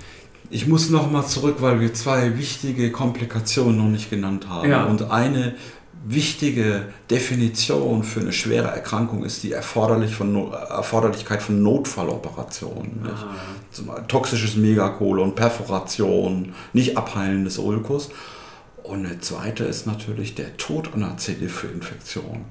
[0.50, 4.68] ich muss noch mal zurück, weil wir zwei wichtige Komplikationen noch nicht genannt haben.
[4.68, 4.84] Ja.
[4.84, 5.54] Und eine
[6.04, 13.06] wichtige Definition für eine schwere Erkrankung ist die Erforderlich von, Erforderlichkeit von Notfalloperationen.
[13.06, 14.00] Ah.
[14.08, 18.10] Toxisches Megakolon, Perforation, nicht Abheilen des Ulkus.
[18.82, 22.46] Und eine zweite ist natürlich der Tod an einer CD-Infektion.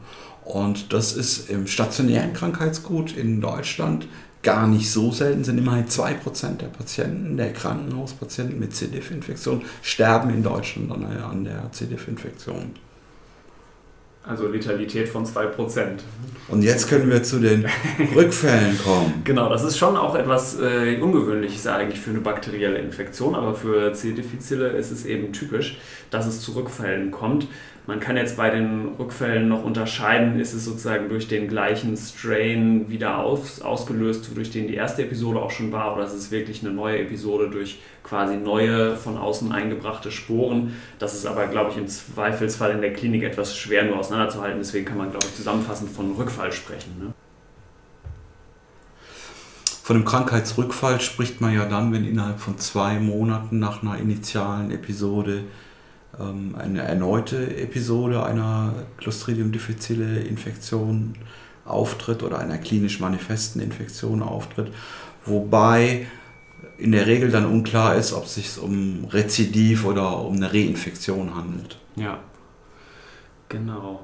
[0.45, 4.07] Und das ist im stationären Krankheitsgut in Deutschland
[4.41, 8.87] gar nicht so selten, sind immerhin 2% der Patienten, der Krankenhauspatienten mit C.
[8.87, 11.85] diff-Infektion, sterben in Deutschland an der C.
[11.85, 12.71] diff-Infektion.
[14.23, 15.99] Also Letalität von 2%.
[16.47, 17.65] Und jetzt können wir zu den
[18.15, 19.21] Rückfällen kommen.
[19.23, 23.93] Genau, das ist schon auch etwas äh, Ungewöhnliches eigentlich für eine bakterielle Infektion, aber für
[23.93, 24.11] C.
[24.11, 25.79] difficile ist es eben typisch,
[26.09, 27.47] dass es zu Rückfällen kommt.
[27.87, 32.89] Man kann jetzt bei den Rückfällen noch unterscheiden, ist es sozusagen durch den gleichen Strain
[32.89, 36.63] wieder aus, ausgelöst, durch den die erste Episode auch schon war, oder ist es wirklich
[36.63, 40.73] eine neue Episode durch quasi neue von außen eingebrachte Sporen.
[40.99, 44.59] Das ist aber, glaube ich, im Zweifelsfall in der Klinik etwas schwer nur auseinanderzuhalten.
[44.59, 46.99] Deswegen kann man, glaube ich, zusammenfassend von Rückfall sprechen.
[46.99, 47.13] Ne?
[49.83, 54.69] Von einem Krankheitsrückfall spricht man ja dann, wenn innerhalb von zwei Monaten nach einer initialen
[54.69, 55.43] Episode
[56.21, 61.15] ähm, eine erneute Episode einer Clostridium difficile Infektion
[61.65, 64.71] auftritt oder einer klinisch manifesten Infektion auftritt,
[65.25, 66.07] wobei
[66.77, 71.35] in der Regel dann unklar ist, ob es sich um Rezidiv oder um eine Reinfektion
[71.35, 71.77] handelt.
[71.95, 72.19] Ja,
[73.49, 74.03] genau.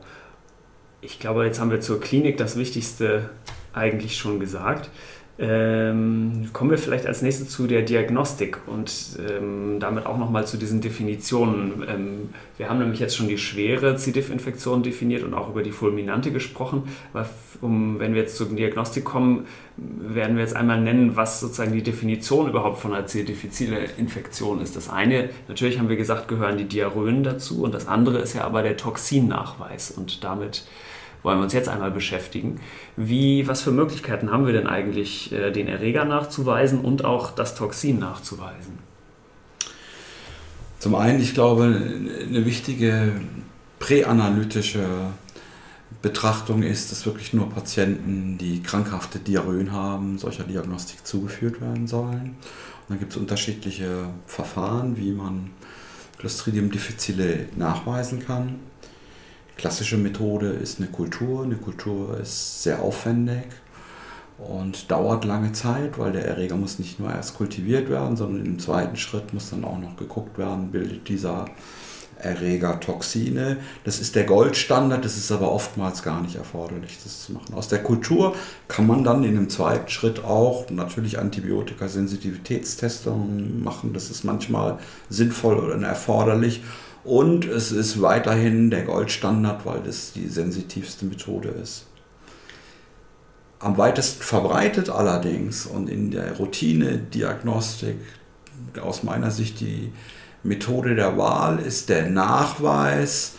[1.02, 3.30] Ich glaube, jetzt haben wir zur Klinik das Wichtigste
[3.74, 4.90] eigentlich schon gesagt.
[5.40, 8.92] Ähm, kommen wir vielleicht als nächstes zu der Diagnostik und
[9.30, 11.84] ähm, damit auch nochmal zu diesen Definitionen.
[11.88, 14.12] Ähm, wir haben nämlich jetzt schon die schwere C.
[14.12, 16.84] diff-Infektion definiert und auch über die fulminante gesprochen.
[17.14, 17.30] Aber
[17.62, 19.46] um, wenn wir jetzt zur Diagnostik kommen,
[19.78, 23.24] werden wir jetzt einmal nennen, was sozusagen die Definition überhaupt von einer C.
[23.24, 24.76] diffizile Infektion ist.
[24.76, 28.44] Das eine, natürlich haben wir gesagt, gehören die Diarrhöen dazu und das andere ist ja
[28.44, 30.64] aber der Toxinnachweis und damit
[31.24, 32.60] wollen wir uns jetzt einmal beschäftigen.
[32.96, 37.56] Wie, was für Möglichkeiten haben wir denn eigentlich, äh, den Erreger nachzuweisen und auch das
[37.56, 38.80] Toxin nachzuweisen?
[40.80, 43.14] Zum einen, ich glaube, eine wichtige
[43.80, 44.86] präanalytische
[46.02, 52.36] Betrachtung ist, dass wirklich nur Patienten, die krankhafte Diarrhöen haben, solcher Diagnostik zugeführt werden sollen.
[52.36, 55.50] Und dann gibt es unterschiedliche Verfahren, wie man
[56.20, 58.60] Clostridium difficile nachweisen kann
[59.58, 61.44] klassische Methode ist eine Kultur.
[61.44, 63.46] Eine Kultur ist sehr aufwendig
[64.38, 68.60] und dauert lange Zeit, weil der Erreger muss nicht nur erst kultiviert werden, sondern im
[68.60, 71.46] zweiten Schritt muss dann auch noch geguckt werden, bildet dieser
[72.20, 73.58] Erreger Toxine.
[73.84, 77.54] Das ist der Goldstandard, das ist aber oftmals gar nicht erforderlich, das zu machen.
[77.54, 78.36] Aus der Kultur
[78.68, 83.94] kann man dann in einem zweiten Schritt auch natürlich Antibiotika-Sensitivitätstestungen machen.
[83.94, 86.64] Das ist manchmal sinnvoll oder erforderlich
[87.04, 91.86] und es ist weiterhin der Goldstandard, weil das die sensitivste Methode ist.
[93.60, 97.98] Am weitesten verbreitet allerdings und in der Routine-Diagnostik
[98.82, 99.92] aus meiner Sicht die
[100.44, 103.34] Methode der Wahl ist der Nachweis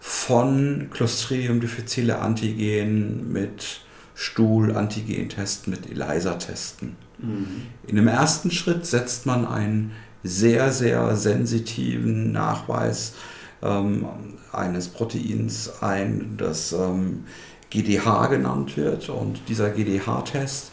[0.00, 3.80] von Clostridium difficile Antigen mit
[4.14, 6.96] Stuhl-Antigen-Testen, mit ELISA-Testen.
[7.18, 7.66] Mhm.
[7.86, 9.92] In dem ersten Schritt setzt man ein
[10.28, 13.14] sehr, sehr sensitiven Nachweis
[13.62, 14.06] ähm,
[14.52, 17.24] eines Proteins ein, das ähm,
[17.70, 19.08] GDH genannt wird.
[19.08, 20.72] Und dieser GDH-Test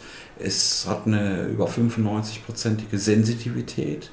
[0.86, 4.10] hat eine über 95-prozentige Sensitivität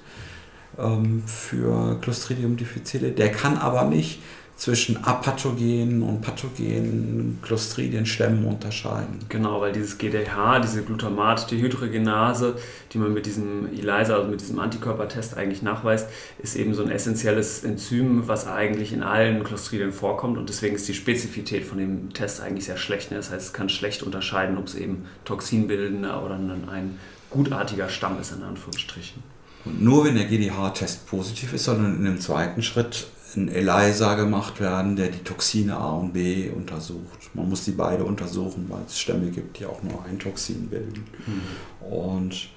[0.77, 3.11] ähm, für Clostridium difficile.
[3.11, 4.21] Der kann aber nicht
[4.63, 9.19] zwischen apathogenen und pathogenen Clostridienstämmen unterscheiden.
[9.27, 12.55] Genau, weil dieses GDH, diese Glutamat-Dehydrogenase,
[12.93, 16.07] die man mit diesem ELISA, also mit diesem Antikörpertest eigentlich nachweist,
[16.41, 20.87] ist eben so ein essentielles Enzym, was eigentlich in allen Clostridien vorkommt und deswegen ist
[20.87, 23.11] die Spezifität von dem Test eigentlich sehr schlecht.
[23.11, 23.17] Ne?
[23.17, 26.99] Das heißt, es kann schlecht unterscheiden, ob es eben toxinbildender oder ein
[27.31, 29.23] gutartiger Stamm ist, in Anführungsstrichen.
[29.65, 34.59] Und nur wenn der GDH-Test positiv ist, sondern in einem zweiten Schritt ein ELISA gemacht
[34.59, 37.29] werden, der die Toxine A und B untersucht.
[37.33, 41.05] Man muss die beide untersuchen, weil es Stämme gibt, die auch nur ein Toxin bilden.
[41.25, 41.93] Mhm.
[41.93, 42.49] Und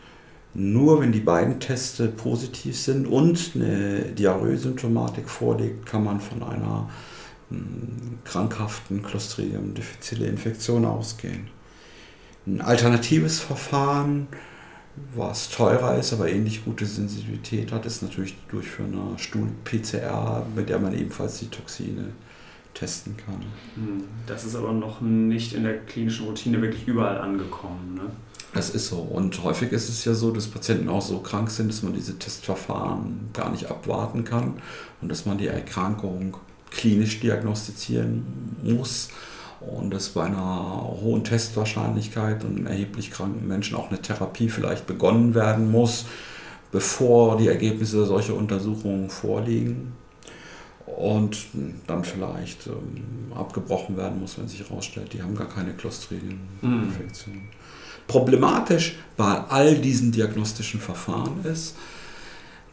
[0.55, 6.89] nur wenn die beiden Teste positiv sind und eine Diarrhoesymptomatik vorliegt, kann man von einer
[7.51, 11.49] hm, krankhaften Clostridium difficile Infektion ausgehen.
[12.47, 14.29] Ein alternatives Verfahren
[15.15, 20.69] was teurer ist, aber ähnlich gute Sensitivität hat, ist natürlich die Durchführung einer Stuhl-PCR, mit
[20.69, 22.13] der man ebenfalls die Toxine
[22.75, 23.41] testen kann.
[23.75, 27.95] Hm, das ist aber noch nicht in der klinischen Routine wirklich überall angekommen.
[27.95, 28.11] Ne?
[28.53, 28.99] Das ist so.
[28.99, 32.19] Und häufig ist es ja so, dass Patienten auch so krank sind, dass man diese
[32.19, 34.55] Testverfahren gar nicht abwarten kann
[35.01, 36.37] und dass man die Erkrankung
[36.71, 38.25] klinisch diagnostizieren
[38.63, 39.09] muss
[39.75, 44.87] und dass bei einer hohen Testwahrscheinlichkeit und einem erheblich kranken Menschen auch eine Therapie vielleicht
[44.87, 46.07] begonnen werden muss,
[46.73, 49.93] bevor die Ergebnisse solcher Untersuchungen vorliegen
[50.87, 51.37] und
[51.87, 57.35] dann vielleicht ähm, abgebrochen werden muss, wenn sich herausstellt, die haben gar keine Clostridien-Infektion.
[57.35, 57.49] Mhm.
[58.07, 61.75] Problematisch bei all diesen diagnostischen Verfahren ist,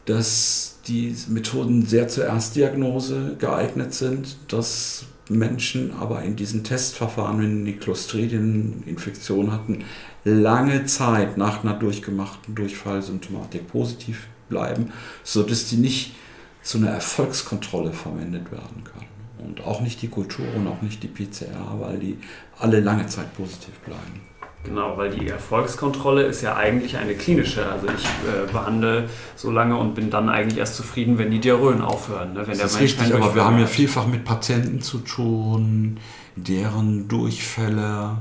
[0.04, 7.64] dass die Methoden sehr zur Erstdiagnose geeignet sind, dass Menschen aber in diesen Testverfahren, wenn
[7.64, 9.84] die Clostridieninfektion hatten,
[10.24, 16.14] lange Zeit nach einer durchgemachten Durchfallsymptomatik positiv bleiben, sodass die nicht
[16.62, 19.04] zu einer Erfolgskontrolle verwendet werden kann.
[19.38, 22.18] Und auch nicht die Kultur und auch nicht die PCR, weil die
[22.58, 24.22] alle lange Zeit positiv bleiben.
[24.64, 27.70] Genau, weil die Erfolgskontrolle ist ja eigentlich eine klinische.
[27.70, 31.82] Also ich äh, behandle so lange und bin dann eigentlich erst zufrieden, wenn die Diarrhoen
[31.82, 32.32] aufhören.
[32.32, 32.46] Ne?
[32.46, 35.98] Wenn das ist richtig, aber wir haben ja vielfach mit Patienten zu tun,
[36.36, 38.16] deren Durchfälle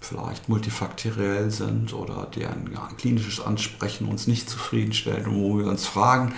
[0.00, 5.84] vielleicht multifaktoriell sind oder deren ja, klinisches Ansprechen uns nicht zufriedenstellt und wo wir uns
[5.84, 6.32] fragen,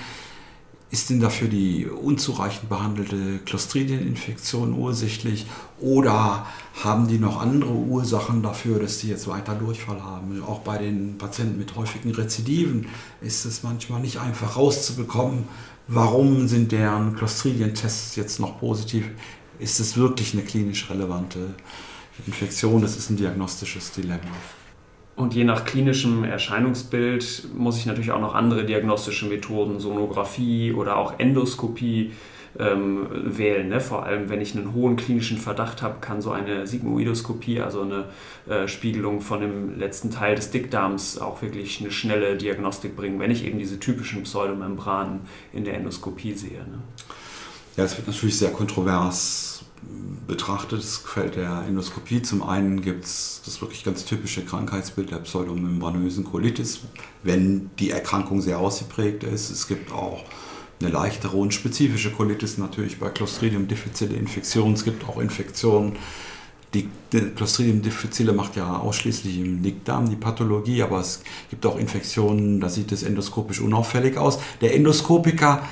[0.90, 5.46] ist denn dafür die unzureichend behandelte Clostridieninfektion ursächlich
[5.80, 6.46] oder
[6.82, 10.42] haben die noch andere Ursachen dafür, dass die jetzt weiter Durchfall haben?
[10.42, 12.86] Auch bei den Patienten mit häufigen Rezidiven
[13.20, 15.44] ist es manchmal nicht einfach rauszubekommen,
[15.88, 19.10] warum sind deren Clostridientests jetzt noch positiv.
[19.58, 21.54] ist es wirklich eine klinisch relevante
[22.26, 22.80] Infektion?
[22.80, 24.22] Das ist ein diagnostisches Dilemma.
[25.18, 30.96] Und je nach klinischem Erscheinungsbild muss ich natürlich auch noch andere diagnostische Methoden, Sonographie oder
[30.96, 32.12] auch Endoskopie
[32.56, 33.68] ähm, wählen.
[33.68, 33.80] Ne?
[33.80, 38.04] Vor allem, wenn ich einen hohen klinischen Verdacht habe, kann so eine Sigmoidoskopie, also eine
[38.48, 43.32] äh, Spiegelung von dem letzten Teil des Dickdarms, auch wirklich eine schnelle Diagnostik bringen, wenn
[43.32, 46.60] ich eben diese typischen Pseudomembranen in der Endoskopie sehe.
[46.60, 46.78] Ne?
[47.76, 49.47] Ja, es wird natürlich sehr kontrovers
[50.26, 52.22] betrachtet, das Feld der Endoskopie.
[52.22, 56.80] Zum einen gibt es das wirklich ganz typische Krankheitsbild der pseudomembranösen Colitis,
[57.22, 59.50] wenn die Erkrankung sehr ausgeprägt ist.
[59.50, 60.24] Es gibt auch
[60.80, 64.74] eine leichtere und spezifische Colitis natürlich bei Clostridium difficile Infektionen.
[64.74, 65.96] Es gibt auch Infektionen,
[66.74, 66.88] die,
[67.34, 72.68] Clostridium difficile macht ja ausschließlich im Dickdarm die Pathologie, aber es gibt auch Infektionen, da
[72.68, 74.38] sieht es endoskopisch unauffällig aus.
[74.60, 75.62] Der Endoskopiker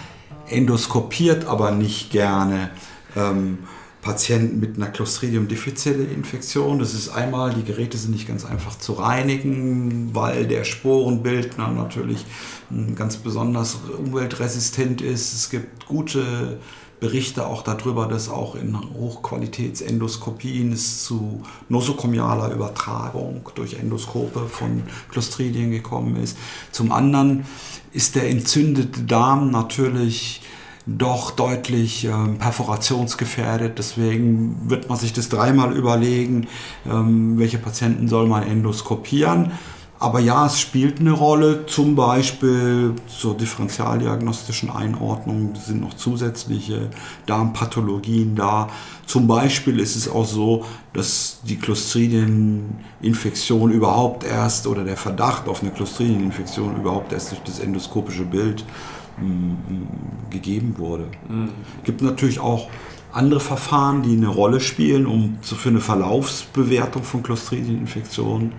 [0.49, 2.71] endoskopiert aber nicht gerne.
[3.15, 3.59] Ähm,
[4.07, 6.79] Patienten mit einer Clostridium difficile Infektion.
[6.79, 12.25] Das ist einmal, die Geräte sind nicht ganz einfach zu reinigen, weil der Sporenbildner natürlich
[12.69, 15.35] hm, ganz besonders umweltresistent ist.
[15.35, 16.59] Es gibt gute
[17.01, 25.73] Berichte auch darüber, dass auch in Hochqualitätsendoskopien es zu nosokomialer Übertragung durch Endoskope von Clostridien
[25.73, 26.39] gekommen ist.
[26.71, 27.45] Zum anderen
[27.93, 30.43] ist der entzündete Darm natürlich
[30.87, 33.77] doch deutlich ähm, perforationsgefährdet.
[33.79, 36.47] Deswegen wird man sich das dreimal überlegen,
[36.89, 39.51] ähm, welche Patienten soll man endoskopieren.
[39.99, 46.91] Aber ja, es spielt eine Rolle, zum Beispiel zur differentialdiagnostischen Einordnung sind noch zusätzliche
[47.25, 48.69] Darmpathologien da.
[49.07, 55.63] Zum Beispiel ist es auch so, dass die Clostridieninfektion überhaupt erst oder der Verdacht auf
[55.63, 58.67] eine Clostridieninfektion überhaupt erst durch das endoskopische Bild
[60.31, 61.05] gegeben wurde.
[61.29, 61.49] Mhm.
[61.85, 62.69] gibt natürlich auch
[63.13, 68.53] andere Verfahren, die eine Rolle spielen, um so für eine Verlaufsbewertung von Clostridieninfektionen,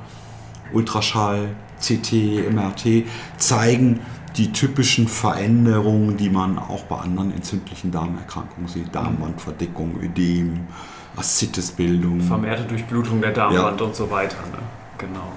[0.73, 3.05] Ultraschall, CT, MRT,
[3.37, 3.99] zeigen
[4.35, 8.93] die typischen Veränderungen, die man auch bei anderen entzündlichen Darmerkrankungen sieht.
[8.93, 10.67] Darmwandverdickung, Ödem,
[11.15, 12.21] Aszitisbildung.
[12.21, 13.85] Vermehrte Durchblutung der Darmwand ja.
[13.85, 14.37] und so weiter.
[14.51, 14.59] Ne?
[14.97, 15.31] Genau.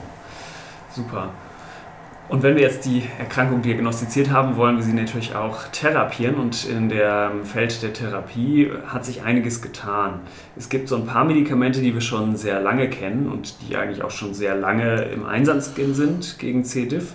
[0.94, 1.30] Super.
[2.30, 6.36] Und wenn wir jetzt die Erkrankung diagnostiziert haben, wollen wir sie natürlich auch therapieren.
[6.36, 10.20] Und in dem Feld der Therapie hat sich einiges getan.
[10.56, 14.04] Es gibt so ein paar Medikamente, die wir schon sehr lange kennen und die eigentlich
[14.04, 16.86] auch schon sehr lange im Einsatz sind gegen C.
[16.86, 17.14] diff.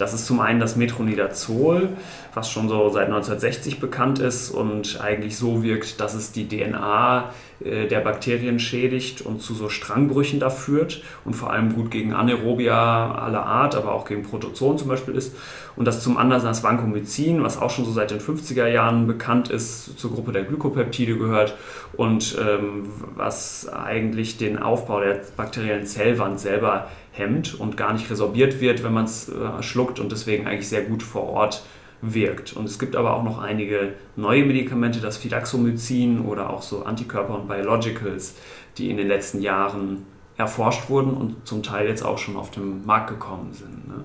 [0.00, 1.90] Das ist zum einen das Metronidazol,
[2.32, 7.30] was schon so seit 1960 bekannt ist und eigentlich so wirkt, dass es die DNA
[7.62, 12.14] äh, der Bakterien schädigt und zu so Strangbrüchen da führt und vor allem gut gegen
[12.14, 15.36] Anaerobia aller Art, aber auch gegen Protozoen zum Beispiel ist.
[15.76, 19.50] Und das zum anderen das Vancomycin, was auch schon so seit den 50er Jahren bekannt
[19.50, 21.56] ist, zur Gruppe der Glykopeptide gehört
[21.92, 28.60] und ähm, was eigentlich den Aufbau der bakteriellen Zellwand selber hemmt und gar nicht resorbiert
[28.60, 31.62] wird, wenn man es äh, schluckt und deswegen eigentlich sehr gut vor Ort
[32.02, 32.54] wirkt.
[32.54, 37.34] Und es gibt aber auch noch einige neue Medikamente, das Fidaxomycin oder auch so Antikörper
[37.34, 38.36] und Biologicals,
[38.78, 42.86] die in den letzten Jahren erforscht wurden und zum Teil jetzt auch schon auf den
[42.86, 43.88] Markt gekommen sind.
[43.88, 44.04] Ne?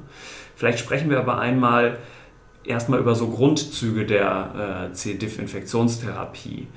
[0.55, 1.99] Vielleicht sprechen wir aber einmal
[2.65, 6.67] erstmal über so Grundzüge der äh, C-Diff-Infektionstherapie.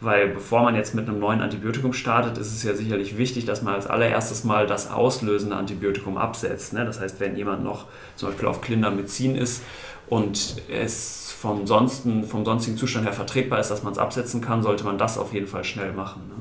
[0.00, 3.62] Weil bevor man jetzt mit einem neuen Antibiotikum startet, ist es ja sicherlich wichtig, dass
[3.62, 6.72] man als allererstes mal das auslösende Antibiotikum absetzt.
[6.72, 6.84] Ne?
[6.84, 9.62] Das heißt, wenn jemand noch zum Beispiel auf Clindamycin ist
[10.08, 14.62] und es vom, sonsten, vom sonstigen Zustand her vertretbar ist, dass man es absetzen kann,
[14.62, 16.22] sollte man das auf jeden Fall schnell machen.
[16.28, 16.34] Ne?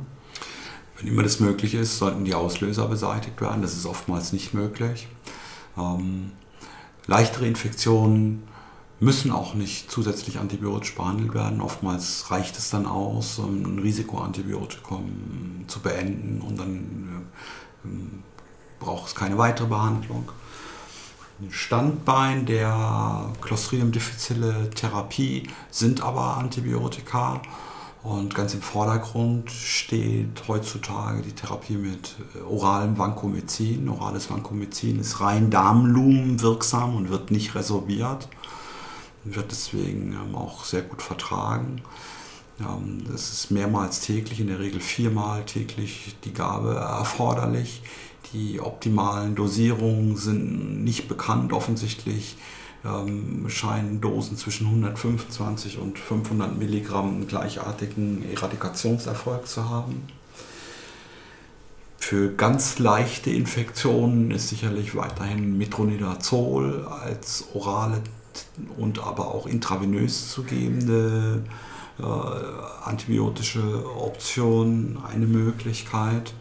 [0.97, 3.63] Wenn immer das möglich ist, sollten die Auslöser beseitigt werden.
[3.63, 5.07] Das ist oftmals nicht möglich.
[5.77, 6.31] Ähm,
[7.07, 8.43] leichtere Infektionen
[8.99, 11.61] müssen auch nicht zusätzlich antibiotisch behandelt werden.
[11.61, 17.27] Oftmals reicht es dann aus, ein Risikoantibiotikum zu beenden und dann
[17.85, 17.87] äh,
[18.79, 20.31] braucht es keine weitere Behandlung.
[21.51, 27.43] Standbein der Clostridium difficile Therapie sind aber Antibiotika
[28.01, 33.87] und ganz im Vordergrund steht heutzutage die Therapie mit äh, oralem Vancomycin.
[33.89, 38.27] Orales Vancomycin ist rein Darmlumen wirksam und wird nicht resorbiert
[39.23, 41.81] wird deswegen ähm, auch sehr gut vertragen.
[42.59, 47.81] Ähm, es ist mehrmals täglich, in der Regel viermal täglich die Gabe erforderlich.
[48.33, 52.35] Die optimalen Dosierungen sind nicht bekannt offensichtlich.
[52.85, 60.07] Ähm, scheinen Dosen zwischen 125 und 500 Milligramm gleichartigen Eradikationserfolg zu haben.
[61.97, 68.01] Für ganz leichte Infektionen ist sicherlich weiterhin Metronidazol als orale
[68.77, 71.43] und aber auch intravenös zu gebende
[71.99, 72.03] äh,
[72.83, 76.33] antibiotische Option eine Möglichkeit.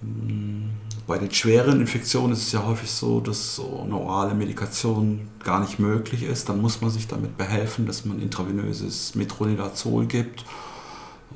[0.00, 0.70] Hm,
[1.06, 5.60] bei den schweren Infektionen ist es ja häufig so, dass so eine orale Medikation gar
[5.60, 6.48] nicht möglich ist.
[6.48, 10.44] Dann muss man sich damit behelfen, dass man intravenöses Metronidazol gibt.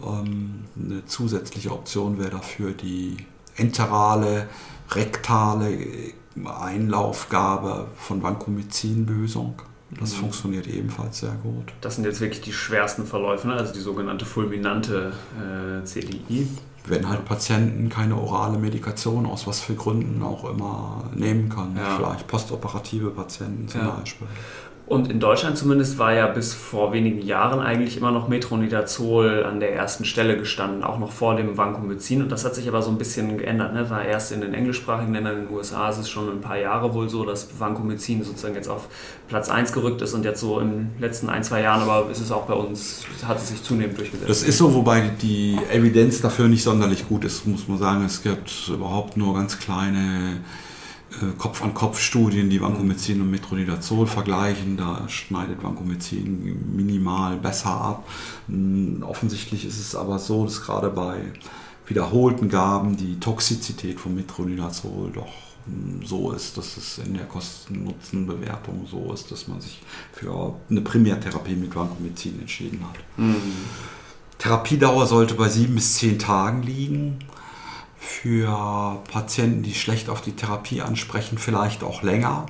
[0.04, 3.16] Ähm, eine zusätzliche Option wäre dafür die
[3.56, 4.48] enterale,
[4.90, 5.78] rektale
[6.44, 9.62] Einlaufgabe von Vancomycin-Lösung.
[10.00, 10.20] Das mhm.
[10.20, 11.72] funktioniert ebenfalls sehr gut.
[11.80, 13.54] Das sind jetzt wirklich die schwersten Verläufe, ne?
[13.54, 16.48] also die sogenannte fulminante äh, CDI.
[16.88, 21.76] Wenn halt Patienten keine orale Medikation aus was für Gründen auch immer nehmen können.
[21.76, 21.96] Ja.
[21.96, 23.90] Vielleicht postoperative Patienten zum ja.
[23.90, 24.26] Beispiel.
[24.86, 29.58] Und in Deutschland zumindest war ja bis vor wenigen Jahren eigentlich immer noch Metronidazol an
[29.58, 32.22] der ersten Stelle gestanden, auch noch vor dem Vancomycin.
[32.22, 33.74] Und das hat sich aber so ein bisschen geändert.
[33.74, 33.90] Ne?
[33.90, 36.94] War erst in den englischsprachigen Ländern, in den USA ist es schon ein paar Jahre
[36.94, 38.88] wohl so, dass Vancomycin sozusagen jetzt auf
[39.26, 42.20] Platz 1 gerückt ist und jetzt so in den letzten ein, zwei Jahren, aber ist
[42.20, 44.30] es auch bei uns, hat es sich zunehmend durchgesetzt.
[44.30, 48.04] Das ist so, wobei die Evidenz dafür nicht sonderlich gut ist, muss man sagen.
[48.04, 50.36] Es gibt überhaupt nur ganz kleine
[51.38, 54.76] Kopf-an-Kopf-Studien, die Vancomycin und Metronidazol vergleichen.
[54.76, 58.08] Da schneidet Vancomycin minimal besser ab.
[58.48, 61.20] Hm, offensichtlich ist es aber so, dass gerade bei
[61.86, 65.32] wiederholten Gaben die Toxizität von Metronidazol doch
[65.66, 70.80] hm, so ist, dass es in der Kosten-Nutzen-Bewertung so ist, dass man sich für eine
[70.80, 72.98] Primärtherapie mit Vancomycin entschieden hat.
[73.16, 73.36] Mhm.
[74.38, 77.18] Therapiedauer sollte bei sieben bis zehn Tagen liegen
[78.06, 82.46] für Patienten, die schlecht auf die Therapie ansprechen, vielleicht auch länger.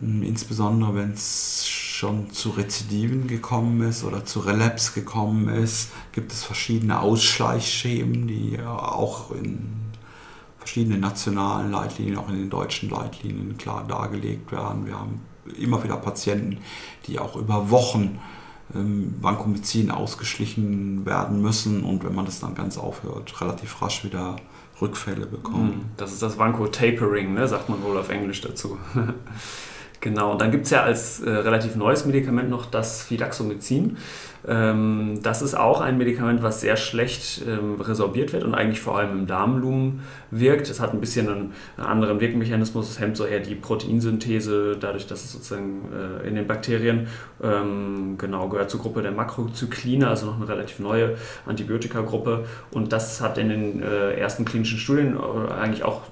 [0.00, 6.32] Hm, insbesondere wenn es schon zu Rezidiven gekommen ist oder zu Relapse gekommen ist, gibt
[6.32, 9.68] es verschiedene Ausschleichschemen, die auch in
[10.58, 14.86] verschiedenen nationalen Leitlinien, auch in den deutschen Leitlinien klar dargelegt werden.
[14.86, 15.20] Wir haben
[15.58, 16.58] immer wieder Patienten,
[17.06, 18.20] die auch über Wochen
[18.74, 24.36] ähm, Vancomycin ausgeschlichen werden müssen und wenn man das dann ganz aufhört, relativ rasch wieder
[24.80, 25.72] Rückfälle bekommen.
[25.72, 28.78] Hm, das ist das Vancotapering, ne, sagt man wohl auf Englisch dazu.
[30.00, 33.96] genau, und dann gibt es ja als äh, relativ neues Medikament noch das Fidaxomycin.
[34.46, 38.98] Ähm, das ist auch ein Medikament, was sehr schlecht ähm, resorbiert wird und eigentlich vor
[38.98, 40.68] allem im Darmlumen wirkt.
[40.68, 42.90] Es hat ein bisschen einen, anderen Wirkmechanismus.
[42.90, 47.06] Es hemmt so eher die Proteinsynthese, dadurch, dass es sozusagen äh, in den Bakterien
[47.42, 51.16] ähm, genau gehört zur Gruppe der Makrozykline, also noch eine relativ neue
[51.46, 52.44] Antibiotikagruppe.
[52.72, 56.02] Und das hat in den äh, ersten klinischen Studien äh, eigentlich auch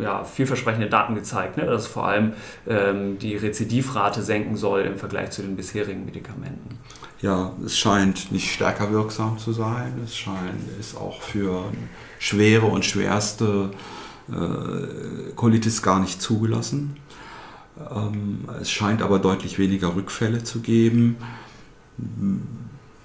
[0.00, 1.66] ja, vielversprechende Daten gezeigt, ne?
[1.66, 2.32] dass es vor allem
[2.66, 6.78] die Rezidivrate senken soll im Vergleich zu den bisherigen Medikamenten
[7.22, 10.00] ja, es scheint nicht stärker wirksam zu sein.
[10.04, 11.64] Es scheint, ist auch für
[12.18, 13.70] schwere und schwerste
[14.28, 16.96] äh, Colitis gar nicht zugelassen.
[17.90, 21.16] Ähm, es scheint aber deutlich weniger Rückfälle zu geben.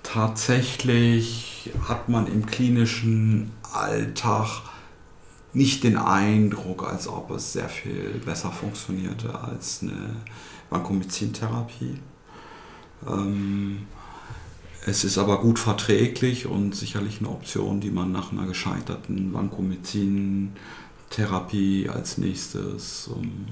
[0.03, 4.63] Tatsächlich hat man im klinischen Alltag
[5.53, 10.15] nicht den Eindruck, als ob es sehr viel besser funktionierte als eine
[10.69, 11.99] Vancomycin-Therapie.
[13.07, 13.87] Ähm,
[14.85, 21.89] es ist aber gut verträglich und sicherlich eine Option, die man nach einer gescheiterten Vancomycin-Therapie
[21.89, 23.45] als nächstes ähm,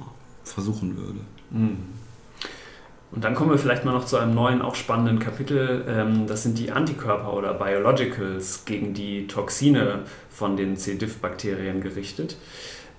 [0.43, 1.19] versuchen würde.
[1.51, 1.77] Mhm.
[3.11, 5.83] Und dann kommen wir vielleicht mal noch zu einem neuen, auch spannenden Kapitel.
[5.87, 10.93] Ähm, das sind die Antikörper oder Biologicals gegen die Toxine von den C.
[10.95, 12.37] diff-Bakterien gerichtet.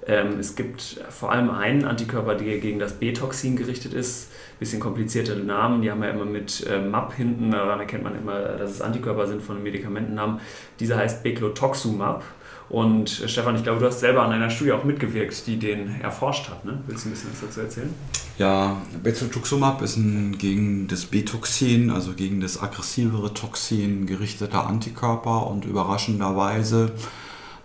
[0.07, 4.30] Ähm, es gibt vor allem einen Antikörper, der gegen das B-Toxin gerichtet ist.
[4.59, 8.72] Bisschen komplizierte Namen, die haben ja immer mit MAP hinten, daran erkennt man immer, dass
[8.72, 10.40] es Antikörper sind von Medikamentennamen.
[10.78, 12.22] Dieser heißt Beclotoxumab.
[12.70, 16.01] Und äh, Stefan, ich glaube, du hast selber an einer Studie auch mitgewirkt, die den
[16.01, 16.64] erforscht hat.
[16.64, 16.78] Ne?
[16.86, 17.92] Willst du ein bisschen was dazu erzählen?
[18.38, 25.64] Ja, Beclotoxumab ist ein gegen das B-Toxin, also gegen das aggressivere Toxin gerichteter Antikörper und
[25.64, 26.92] überraschenderweise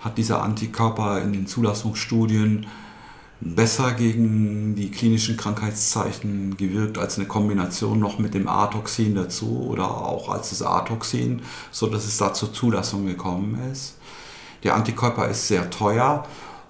[0.05, 2.67] hat dieser Antikörper in den Zulassungsstudien
[3.41, 9.89] besser gegen die klinischen Krankheitszeichen gewirkt als eine Kombination noch mit dem A-Toxin dazu oder
[9.89, 11.41] auch als das A-Toxin,
[11.71, 13.97] sodass es da zur Zulassung gekommen ist.
[14.63, 16.25] Der Antikörper ist sehr teuer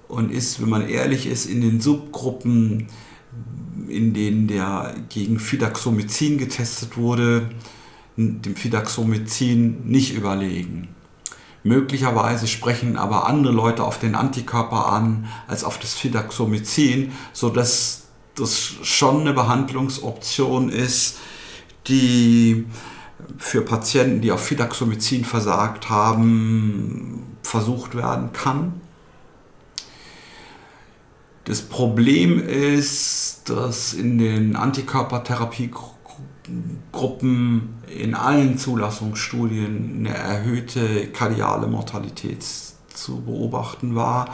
[0.08, 2.88] und ist, wenn man ehrlich ist, in den Subgruppen,
[3.88, 7.50] in denen der gegen Fidaxomycin getestet wurde,
[8.18, 10.95] dem Fidaxomycin nicht überlegen.
[11.66, 18.04] Möglicherweise sprechen aber andere Leute auf den Antikörper an als auf das Fidaxomycin, sodass
[18.36, 21.18] das schon eine Behandlungsoption ist,
[21.88, 22.68] die
[23.40, 28.80] für Patienten, die auf Fidaxomycin versagt haben, versucht werden kann.
[31.46, 35.72] Das Problem ist, dass in den Antikörpertherapie
[36.92, 42.44] Gruppen in allen Zulassungsstudien eine erhöhte kardiale Mortalität
[42.94, 44.30] zu beobachten war,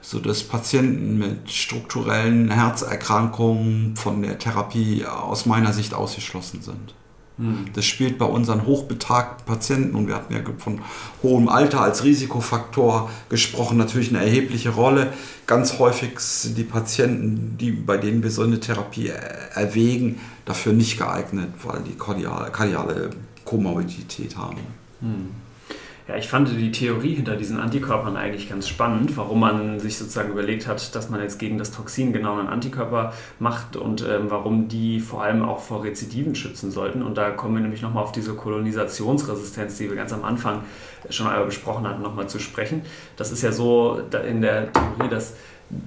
[0.00, 6.94] sodass Patienten mit strukturellen Herzerkrankungen von der Therapie aus meiner Sicht ausgeschlossen sind.
[7.38, 7.66] Hm.
[7.74, 10.80] Das spielt bei unseren hochbetagten Patienten, und wir hatten ja von
[11.22, 15.12] hohem Alter als Risikofaktor gesprochen, natürlich eine erhebliche Rolle.
[15.46, 19.10] Ganz häufig sind die Patienten, die, bei denen wir so eine Therapie
[19.54, 23.10] erwägen, dafür nicht geeignet, weil die kardiale, kardiale
[23.44, 24.58] Komorbidität haben.
[25.00, 25.30] Hm.
[26.08, 30.30] Ja, ich fand die Theorie hinter diesen Antikörpern eigentlich ganz spannend, warum man sich sozusagen
[30.30, 34.66] überlegt hat, dass man jetzt gegen das Toxin genau einen Antikörper macht und ähm, warum
[34.66, 37.02] die vor allem auch vor Rezidiven schützen sollten.
[37.02, 40.62] Und da kommen wir nämlich nochmal auf diese Kolonisationsresistenz, die wir ganz am Anfang
[41.08, 42.82] schon einmal besprochen hatten, nochmal zu sprechen.
[43.16, 45.34] Das ist ja so in der Theorie, dass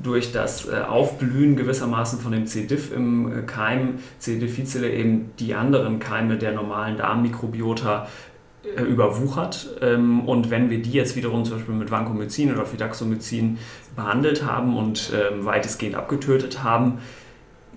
[0.01, 2.66] durch das äh, Aufblühen gewissermaßen von dem C.
[2.66, 4.39] diff im äh, Keim C.
[4.39, 8.07] difficile eben die anderen Keime der normalen Darmmikrobiota
[8.82, 9.78] überwuchert.
[9.82, 13.57] Ähm, und wenn wir die jetzt wiederum zum Beispiel mit Vancomycin oder Fidaxomycin
[13.95, 16.99] behandelt haben und ähm, weitestgehend abgetötet haben,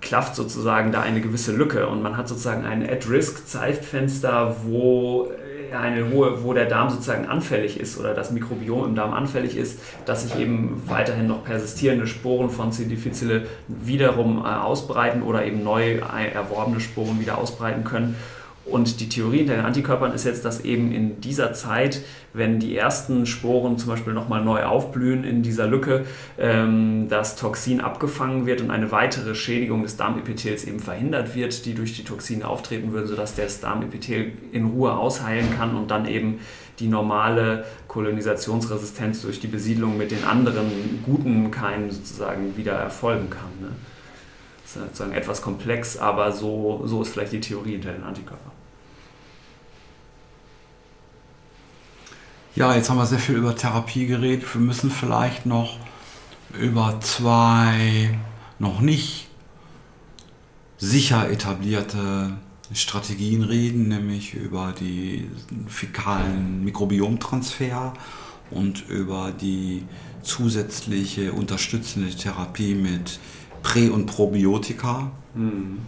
[0.01, 5.29] klafft sozusagen da eine gewisse Lücke und man hat sozusagen ein At-Risk-Zeitfenster, wo
[5.71, 10.23] äh, wo der Darm sozusagen anfällig ist oder das Mikrobiom im Darm anfällig ist, dass
[10.23, 12.85] sich eben weiterhin noch persistierende Sporen von C.
[12.85, 15.99] difficile wiederum äh, ausbreiten oder eben neu
[16.33, 18.15] erworbene Sporen wieder ausbreiten können.
[18.69, 22.01] Und die Theorie hinter den Antikörpern ist jetzt, dass eben in dieser Zeit,
[22.33, 26.05] wenn die ersten Sporen zum Beispiel nochmal neu aufblühen in dieser Lücke,
[26.37, 31.73] ähm, das Toxin abgefangen wird und eine weitere Schädigung des Darmepithels eben verhindert wird, die
[31.73, 36.39] durch die Toxine auftreten würden, sodass das Darmepithel in Ruhe ausheilen kann und dann eben
[36.79, 43.49] die normale Kolonisationsresistenz durch die Besiedlung mit den anderen guten Keimen sozusagen wieder erfolgen kann.
[43.61, 43.71] Ne?
[44.63, 48.58] Das ist sozusagen etwas komplex, aber so, so ist vielleicht die Theorie hinter den Antikörpern.
[52.55, 54.53] Ja, jetzt haben wir sehr viel über Therapie geredet.
[54.53, 55.77] Wir müssen vielleicht noch
[56.59, 58.17] über zwei
[58.57, 59.27] noch nicht
[60.77, 62.37] sicher etablierte
[62.73, 65.29] Strategien reden, nämlich über die
[65.67, 67.93] fäkalen Mikrobiomtransfer
[68.51, 69.83] und über die
[70.23, 73.19] zusätzliche unterstützende Therapie mit
[73.61, 75.11] Prä- und Probiotika.
[75.35, 75.79] Mhm.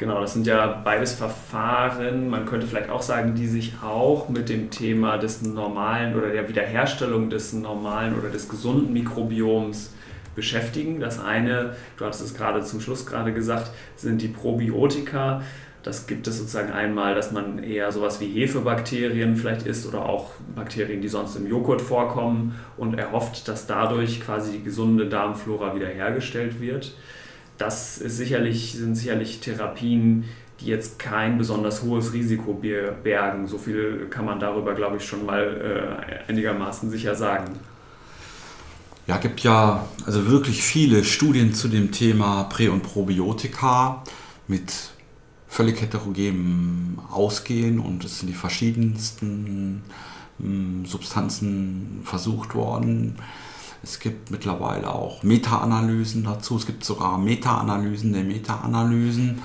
[0.00, 4.48] Genau, das sind ja beides Verfahren, man könnte vielleicht auch sagen, die sich auch mit
[4.48, 9.92] dem Thema des normalen oder der Wiederherstellung des normalen oder des gesunden Mikrobioms
[10.34, 11.00] beschäftigen.
[11.00, 15.42] Das eine, du hast es gerade zum Schluss gerade gesagt, sind die Probiotika.
[15.82, 20.30] Das gibt es sozusagen einmal, dass man eher sowas wie Hefebakterien vielleicht isst oder auch
[20.54, 26.58] Bakterien, die sonst im Joghurt vorkommen und erhofft, dass dadurch quasi die gesunde Darmflora wiederhergestellt
[26.58, 26.94] wird
[27.60, 30.24] das sicherlich, sind sicherlich Therapien,
[30.60, 33.46] die jetzt kein besonders hohes Risiko bergen.
[33.46, 37.52] So viel kann man darüber, glaube ich, schon mal äh, einigermaßen sicher sagen.
[39.06, 44.04] Ja, gibt ja also wirklich viele Studien zu dem Thema Prä- und Probiotika
[44.46, 44.72] mit
[45.48, 49.82] völlig heterogenem Ausgehen und es sind die verschiedensten
[50.38, 53.16] hm, Substanzen versucht worden.
[53.82, 56.56] Es gibt mittlerweile auch Meta-Analysen dazu.
[56.56, 59.42] Es gibt sogar Meta-Analysen der Meta-Analysen.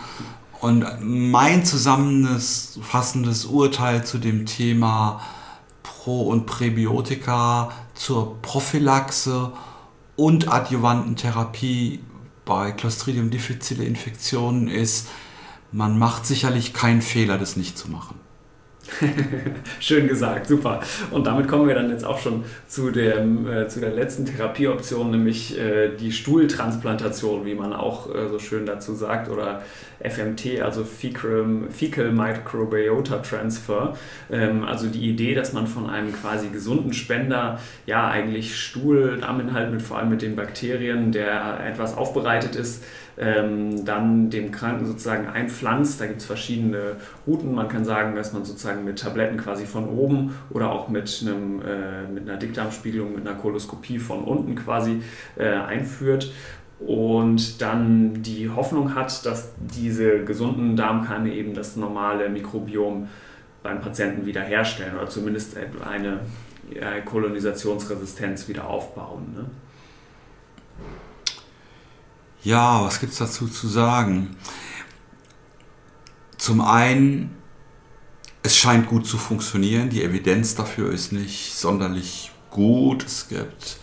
[0.59, 5.21] Und mein zusammenfassendes Urteil zu dem Thema
[5.83, 9.51] Pro- und Präbiotika zur Prophylaxe
[10.15, 11.99] und adjuvanten Therapie
[12.45, 15.07] bei Clostridium difficile Infektionen ist,
[15.71, 18.24] man macht sicherlich keinen Fehler, das nicht zu machen.
[19.79, 20.79] Schön gesagt, super.
[21.11, 25.11] Und damit kommen wir dann jetzt auch schon zu, dem, äh, zu der letzten Therapieoption,
[25.11, 29.61] nämlich äh, die Stuhltransplantation, wie man auch äh, so schön dazu sagt, oder
[29.99, 33.95] FMT, also Fecal, Fecal Microbiota Transfer.
[34.31, 39.71] Ähm, also die Idee, dass man von einem quasi gesunden Spender ja eigentlich Stuhl, Darminhalt
[39.71, 42.83] mit vor allem mit den Bakterien, der etwas aufbereitet ist,
[43.17, 46.01] ähm, dann dem Kranken sozusagen einpflanzt.
[46.01, 47.53] Da gibt es verschiedene Routen.
[47.53, 51.61] Man kann sagen, dass man sozusagen mit Tabletten quasi von oben oder auch mit, einem,
[51.61, 55.01] äh, mit einer Dickdarmspiegelung, mit einer Koloskopie von unten quasi
[55.37, 56.31] äh, einführt
[56.79, 63.07] und dann die Hoffnung hat, dass diese gesunden Darmkeime eben das normale Mikrobiom
[63.63, 66.19] beim Patienten wiederherstellen oder zumindest eine
[67.05, 69.33] Kolonisationsresistenz wieder aufbauen.
[69.35, 69.45] Ne?
[72.45, 74.37] Ja, was gibt es dazu zu sagen?
[76.37, 77.35] Zum einen,
[78.43, 79.89] es scheint gut zu funktionieren.
[79.89, 83.03] Die Evidenz dafür ist nicht sonderlich gut.
[83.03, 83.77] Es gibt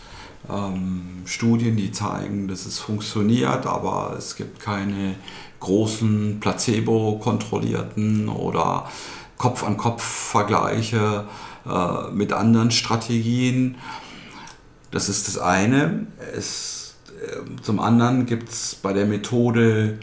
[0.49, 5.17] ähm, Studien, die zeigen, dass es funktioniert, aber es gibt keine
[5.59, 8.89] großen placebo-kontrollierten oder
[9.39, 11.27] Kopf-an-Kopf-Vergleiche
[11.67, 13.77] äh, mit anderen Strategien.
[14.93, 16.07] Das ist das eine.
[16.33, 16.82] Es,
[17.63, 19.99] zum anderen gibt es bei der Methode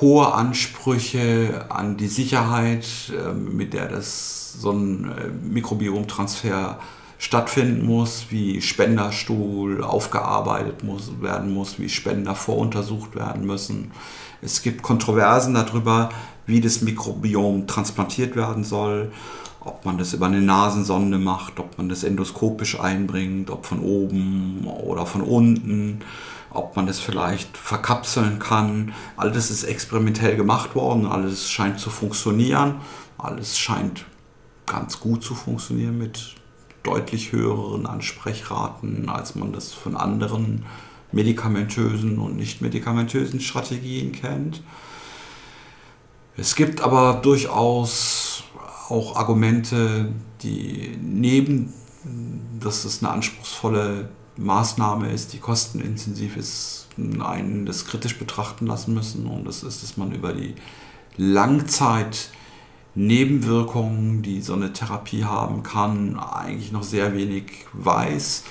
[0.00, 6.78] hohe Ansprüche an die Sicherheit, äh, mit der das so ein äh, Mikrobiomtransfer
[7.18, 13.90] stattfinden muss, wie Spenderstuhl aufgearbeitet muss, werden muss, wie Spender voruntersucht werden müssen.
[14.40, 16.08] Es gibt Kontroversen darüber,
[16.46, 19.12] wie das Mikrobiom transplantiert werden soll,
[19.60, 24.66] ob man das über eine Nasensonde macht, ob man das endoskopisch einbringt, ob von oben
[24.66, 26.00] oder von unten,
[26.52, 28.92] ob man das vielleicht verkapseln kann.
[29.16, 32.76] Alles ist experimentell gemacht worden, alles scheint zu funktionieren,
[33.18, 34.04] alles scheint
[34.66, 36.34] ganz gut zu funktionieren mit
[36.82, 40.64] deutlich höheren Ansprechraten, als man das von anderen
[41.12, 44.62] medikamentösen und nicht medikamentösen Strategien kennt.
[46.36, 48.44] Es gibt aber durchaus
[48.88, 51.72] auch Argumente, die neben,
[52.60, 59.26] dass es eine anspruchsvolle Maßnahme ist, die kostenintensiv ist, einen das kritisch betrachten lassen müssen.
[59.26, 60.54] Und das ist, dass man über die
[61.16, 62.30] Langzeit
[62.94, 68.44] Nebenwirkungen, die so eine Therapie haben kann, eigentlich noch sehr wenig weiß.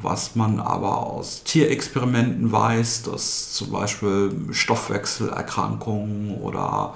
[0.00, 6.94] Was man aber aus Tierexperimenten weiß, dass zum Beispiel Stoffwechselerkrankungen oder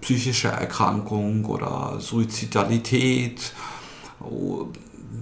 [0.00, 3.52] psychische Erkrankungen oder Suizidalität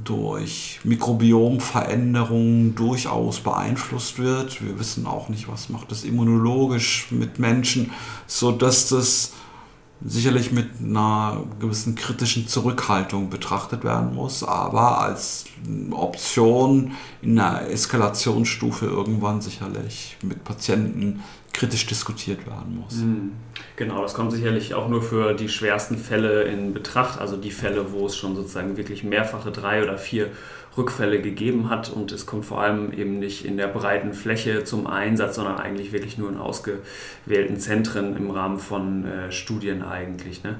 [0.05, 4.65] durch Mikrobiomveränderungen durchaus beeinflusst wird.
[4.65, 7.93] Wir wissen auch nicht, was macht das immunologisch mit Menschen,
[8.27, 9.33] sodass das
[10.05, 15.45] sicherlich mit einer gewissen kritischen Zurückhaltung betrachtet werden muss, aber als
[15.91, 21.23] Option in einer Eskalationsstufe irgendwann sicherlich mit Patienten
[21.53, 22.95] kritisch diskutiert werden muss.
[22.95, 23.33] Hm.
[23.77, 27.93] Genau, das kommt sicherlich auch nur für die schwersten Fälle in Betracht, also die Fälle,
[27.93, 30.31] wo es schon sozusagen wirklich mehrfache drei oder vier
[30.77, 34.87] Rückfälle gegeben hat und es kommt vor allem eben nicht in der breiten Fläche zum
[34.87, 40.45] Einsatz, sondern eigentlich wirklich nur in ausgewählten Zentren im Rahmen von äh, Studien eigentlich.
[40.45, 40.57] Ne?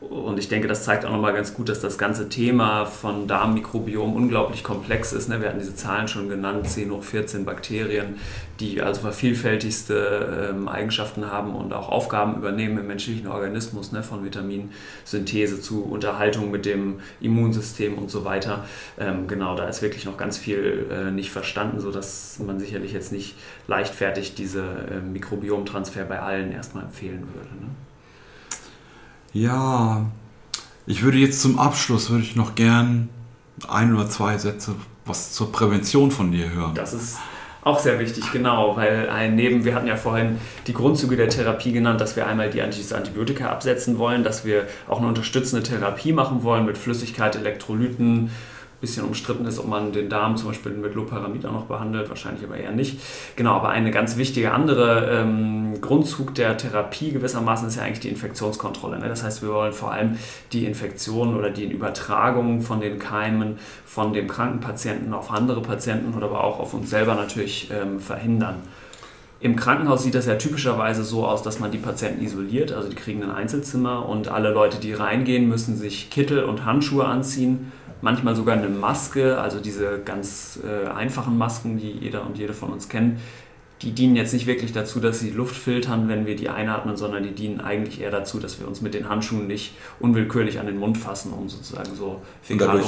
[0.00, 4.14] Und ich denke, das zeigt auch nochmal ganz gut, dass das ganze Thema von Darmmikrobiom
[4.14, 5.28] unglaublich komplex ist.
[5.28, 5.40] Ne?
[5.40, 8.14] Wir hatten diese Zahlen schon genannt, 10 hoch 14 Bakterien,
[8.60, 14.04] die also vervielfältigste ähm, Eigenschaften haben und auch Aufgaben übernehmen im menschlichen Organismus, ne?
[14.04, 18.64] von Vitaminsynthese zu Unterhaltung mit dem Immunsystem und so weiter.
[19.00, 23.10] Ähm, genau, da ist wirklich noch ganz viel äh, nicht verstanden, sodass man sicherlich jetzt
[23.10, 23.34] nicht
[23.66, 27.48] leichtfertig diese äh, Mikrobiomtransfer bei allen erstmal empfehlen würde.
[29.32, 30.06] Ja,
[30.86, 33.08] ich würde jetzt zum Abschluss, würde ich noch gern
[33.68, 34.74] ein oder zwei Sätze
[35.04, 36.74] was zur Prävention von dir hören.
[36.74, 37.18] Das ist
[37.62, 41.72] auch sehr wichtig, genau, weil ein neben, wir hatten ja vorhin die Grundzüge der Therapie
[41.72, 46.42] genannt, dass wir einmal die Antibiotika absetzen wollen, dass wir auch eine unterstützende Therapie machen
[46.44, 48.30] wollen mit Flüssigkeit, Elektrolyten,
[48.80, 52.44] bisschen umstritten ist, ob man den Darm zum Beispiel mit Loparamid auch noch behandelt, wahrscheinlich
[52.44, 53.00] aber eher nicht.
[53.34, 58.08] Genau, aber eine ganz wichtige andere ähm, Grundzug der Therapie gewissermaßen ist ja eigentlich die
[58.08, 59.00] Infektionskontrolle.
[59.00, 59.08] Ne?
[59.08, 60.16] Das heißt, wir wollen vor allem
[60.52, 66.14] die Infektion oder die Übertragung von den Keimen von dem kranken Patienten auf andere Patienten
[66.14, 68.56] oder aber auch auf uns selber natürlich ähm, verhindern.
[69.40, 72.96] Im Krankenhaus sieht das ja typischerweise so aus, dass man die Patienten isoliert, also die
[72.96, 78.34] kriegen ein Einzelzimmer und alle Leute, die reingehen, müssen sich Kittel und Handschuhe anziehen manchmal
[78.34, 82.88] sogar eine Maske, also diese ganz äh, einfachen Masken, die jeder und jede von uns
[82.88, 83.20] kennen,
[83.82, 87.22] die dienen jetzt nicht wirklich dazu, dass sie Luft filtern, wenn wir die einatmen, sondern
[87.22, 90.78] die dienen eigentlich eher dazu, dass wir uns mit den Handschuhen nicht unwillkürlich an den
[90.78, 92.82] Mund fassen, um sozusagen so fäkal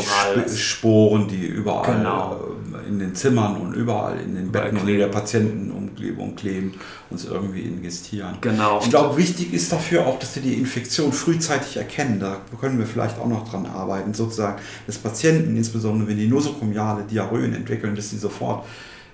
[0.48, 2.40] Sporen, die überall genau.
[2.74, 6.74] Äh, in den Zimmern und überall in den Betten und in der Patientenumgebung kleben,
[7.08, 8.38] uns irgendwie ingestieren.
[8.40, 8.80] Genau.
[8.82, 12.18] Ich glaube, wichtig ist dafür auch, dass wir die Infektion frühzeitig erkennen.
[12.18, 17.04] Da können wir vielleicht auch noch dran arbeiten, sozusagen, dass Patienten, insbesondere wenn die nosokomiale
[17.04, 18.64] Diarrhöen entwickeln, dass sie sofort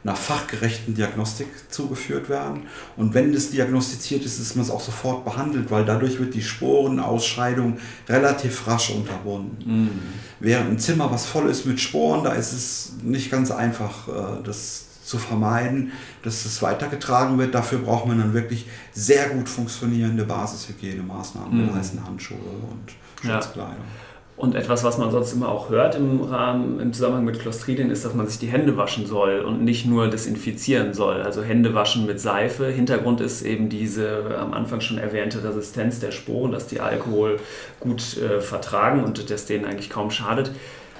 [0.06, 2.62] einer fachgerechten Diagnostik zugeführt werden.
[2.96, 6.42] Und wenn das diagnostiziert ist, ist man es auch sofort behandelt, weil dadurch wird die
[6.42, 7.78] Sporenausscheidung
[8.08, 9.82] relativ rasch unterbunden.
[9.82, 9.90] Mhm.
[10.38, 14.42] Während ein Zimmer, was voll ist mit Sporen, da ist es nicht ganz einfach, äh,
[14.44, 15.92] das zu vermeiden,
[16.22, 17.54] dass es weitergetragen wird.
[17.54, 21.74] Dafür braucht man dann wirklich sehr gut funktionierende Basishygienemaßnahmen, mhm.
[21.74, 22.92] heißen Handschuhe und
[23.22, 23.74] Schutzkleidung.
[23.74, 24.05] Ja.
[24.36, 28.04] Und etwas, was man sonst immer auch hört im Rahmen, im Zusammenhang mit Clostridien, ist,
[28.04, 31.22] dass man sich die Hände waschen soll und nicht nur desinfizieren soll.
[31.22, 32.66] Also Hände waschen mit Seife.
[32.66, 37.40] Hintergrund ist eben diese am Anfang schon erwähnte Resistenz der Sporen, dass die Alkohol
[37.80, 40.50] gut äh, vertragen und das denen eigentlich kaum schadet.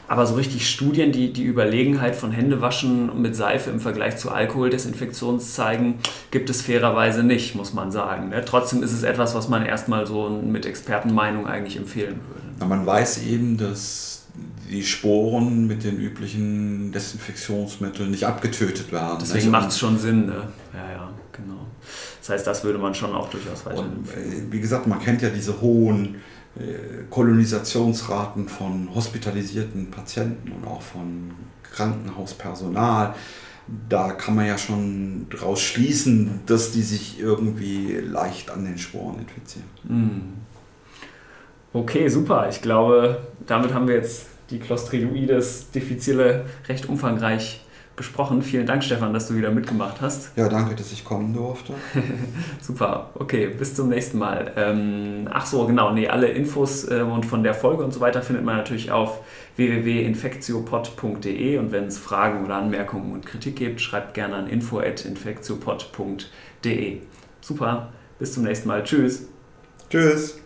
[0.08, 5.52] Aber so richtig Studien, die die Überlegenheit von Händewaschen mit Seife im Vergleich zu Alkoholdesinfektions
[5.52, 5.98] zeigen,
[6.30, 8.30] gibt es fairerweise nicht, muss man sagen.
[8.30, 8.42] Ne?
[8.46, 12.45] Trotzdem ist es etwas, was man erstmal so mit Expertenmeinung eigentlich empfehlen würde.
[12.58, 14.24] Na, man weiß eben, dass
[14.68, 19.18] die Sporen mit den üblichen Desinfektionsmitteln nicht abgetötet werden.
[19.20, 20.26] Deswegen macht es schon Sinn.
[20.26, 20.48] Ne?
[20.74, 21.66] Ja, ja, genau.
[22.20, 24.48] Das heißt, das würde man schon auch durchaus weiterempfehlen.
[24.48, 26.16] Äh, wie gesagt, man kennt ja diese hohen
[26.56, 31.30] äh, Kolonisationsraten von hospitalisierten Patienten und auch von
[31.62, 33.14] Krankenhauspersonal.
[33.88, 39.18] Da kann man ja schon daraus schließen, dass die sich irgendwie leicht an den Sporen
[39.18, 39.68] infizieren.
[39.86, 40.22] Hm.
[41.76, 42.48] Okay, super.
[42.48, 47.60] Ich glaube, damit haben wir jetzt die Clostridoides diffizile recht umfangreich
[47.96, 48.40] besprochen.
[48.40, 50.30] Vielen Dank, Stefan, dass du wieder mitgemacht hast.
[50.36, 51.74] Ja, danke, dass ich kommen durfte.
[52.62, 54.52] Super, okay, bis zum nächsten Mal.
[54.56, 58.22] Ähm, ach so, genau, nee, alle Infos äh, und von der Folge und so weiter
[58.22, 59.20] findet man natürlich auf
[59.56, 67.00] www.infektiopod.de und wenn es Fragen oder Anmerkungen und Kritik gibt, schreibt gerne an info.infektiopod.de.
[67.42, 68.82] Super, bis zum nächsten Mal.
[68.82, 69.28] Tschüss.
[69.90, 70.40] Tschüss.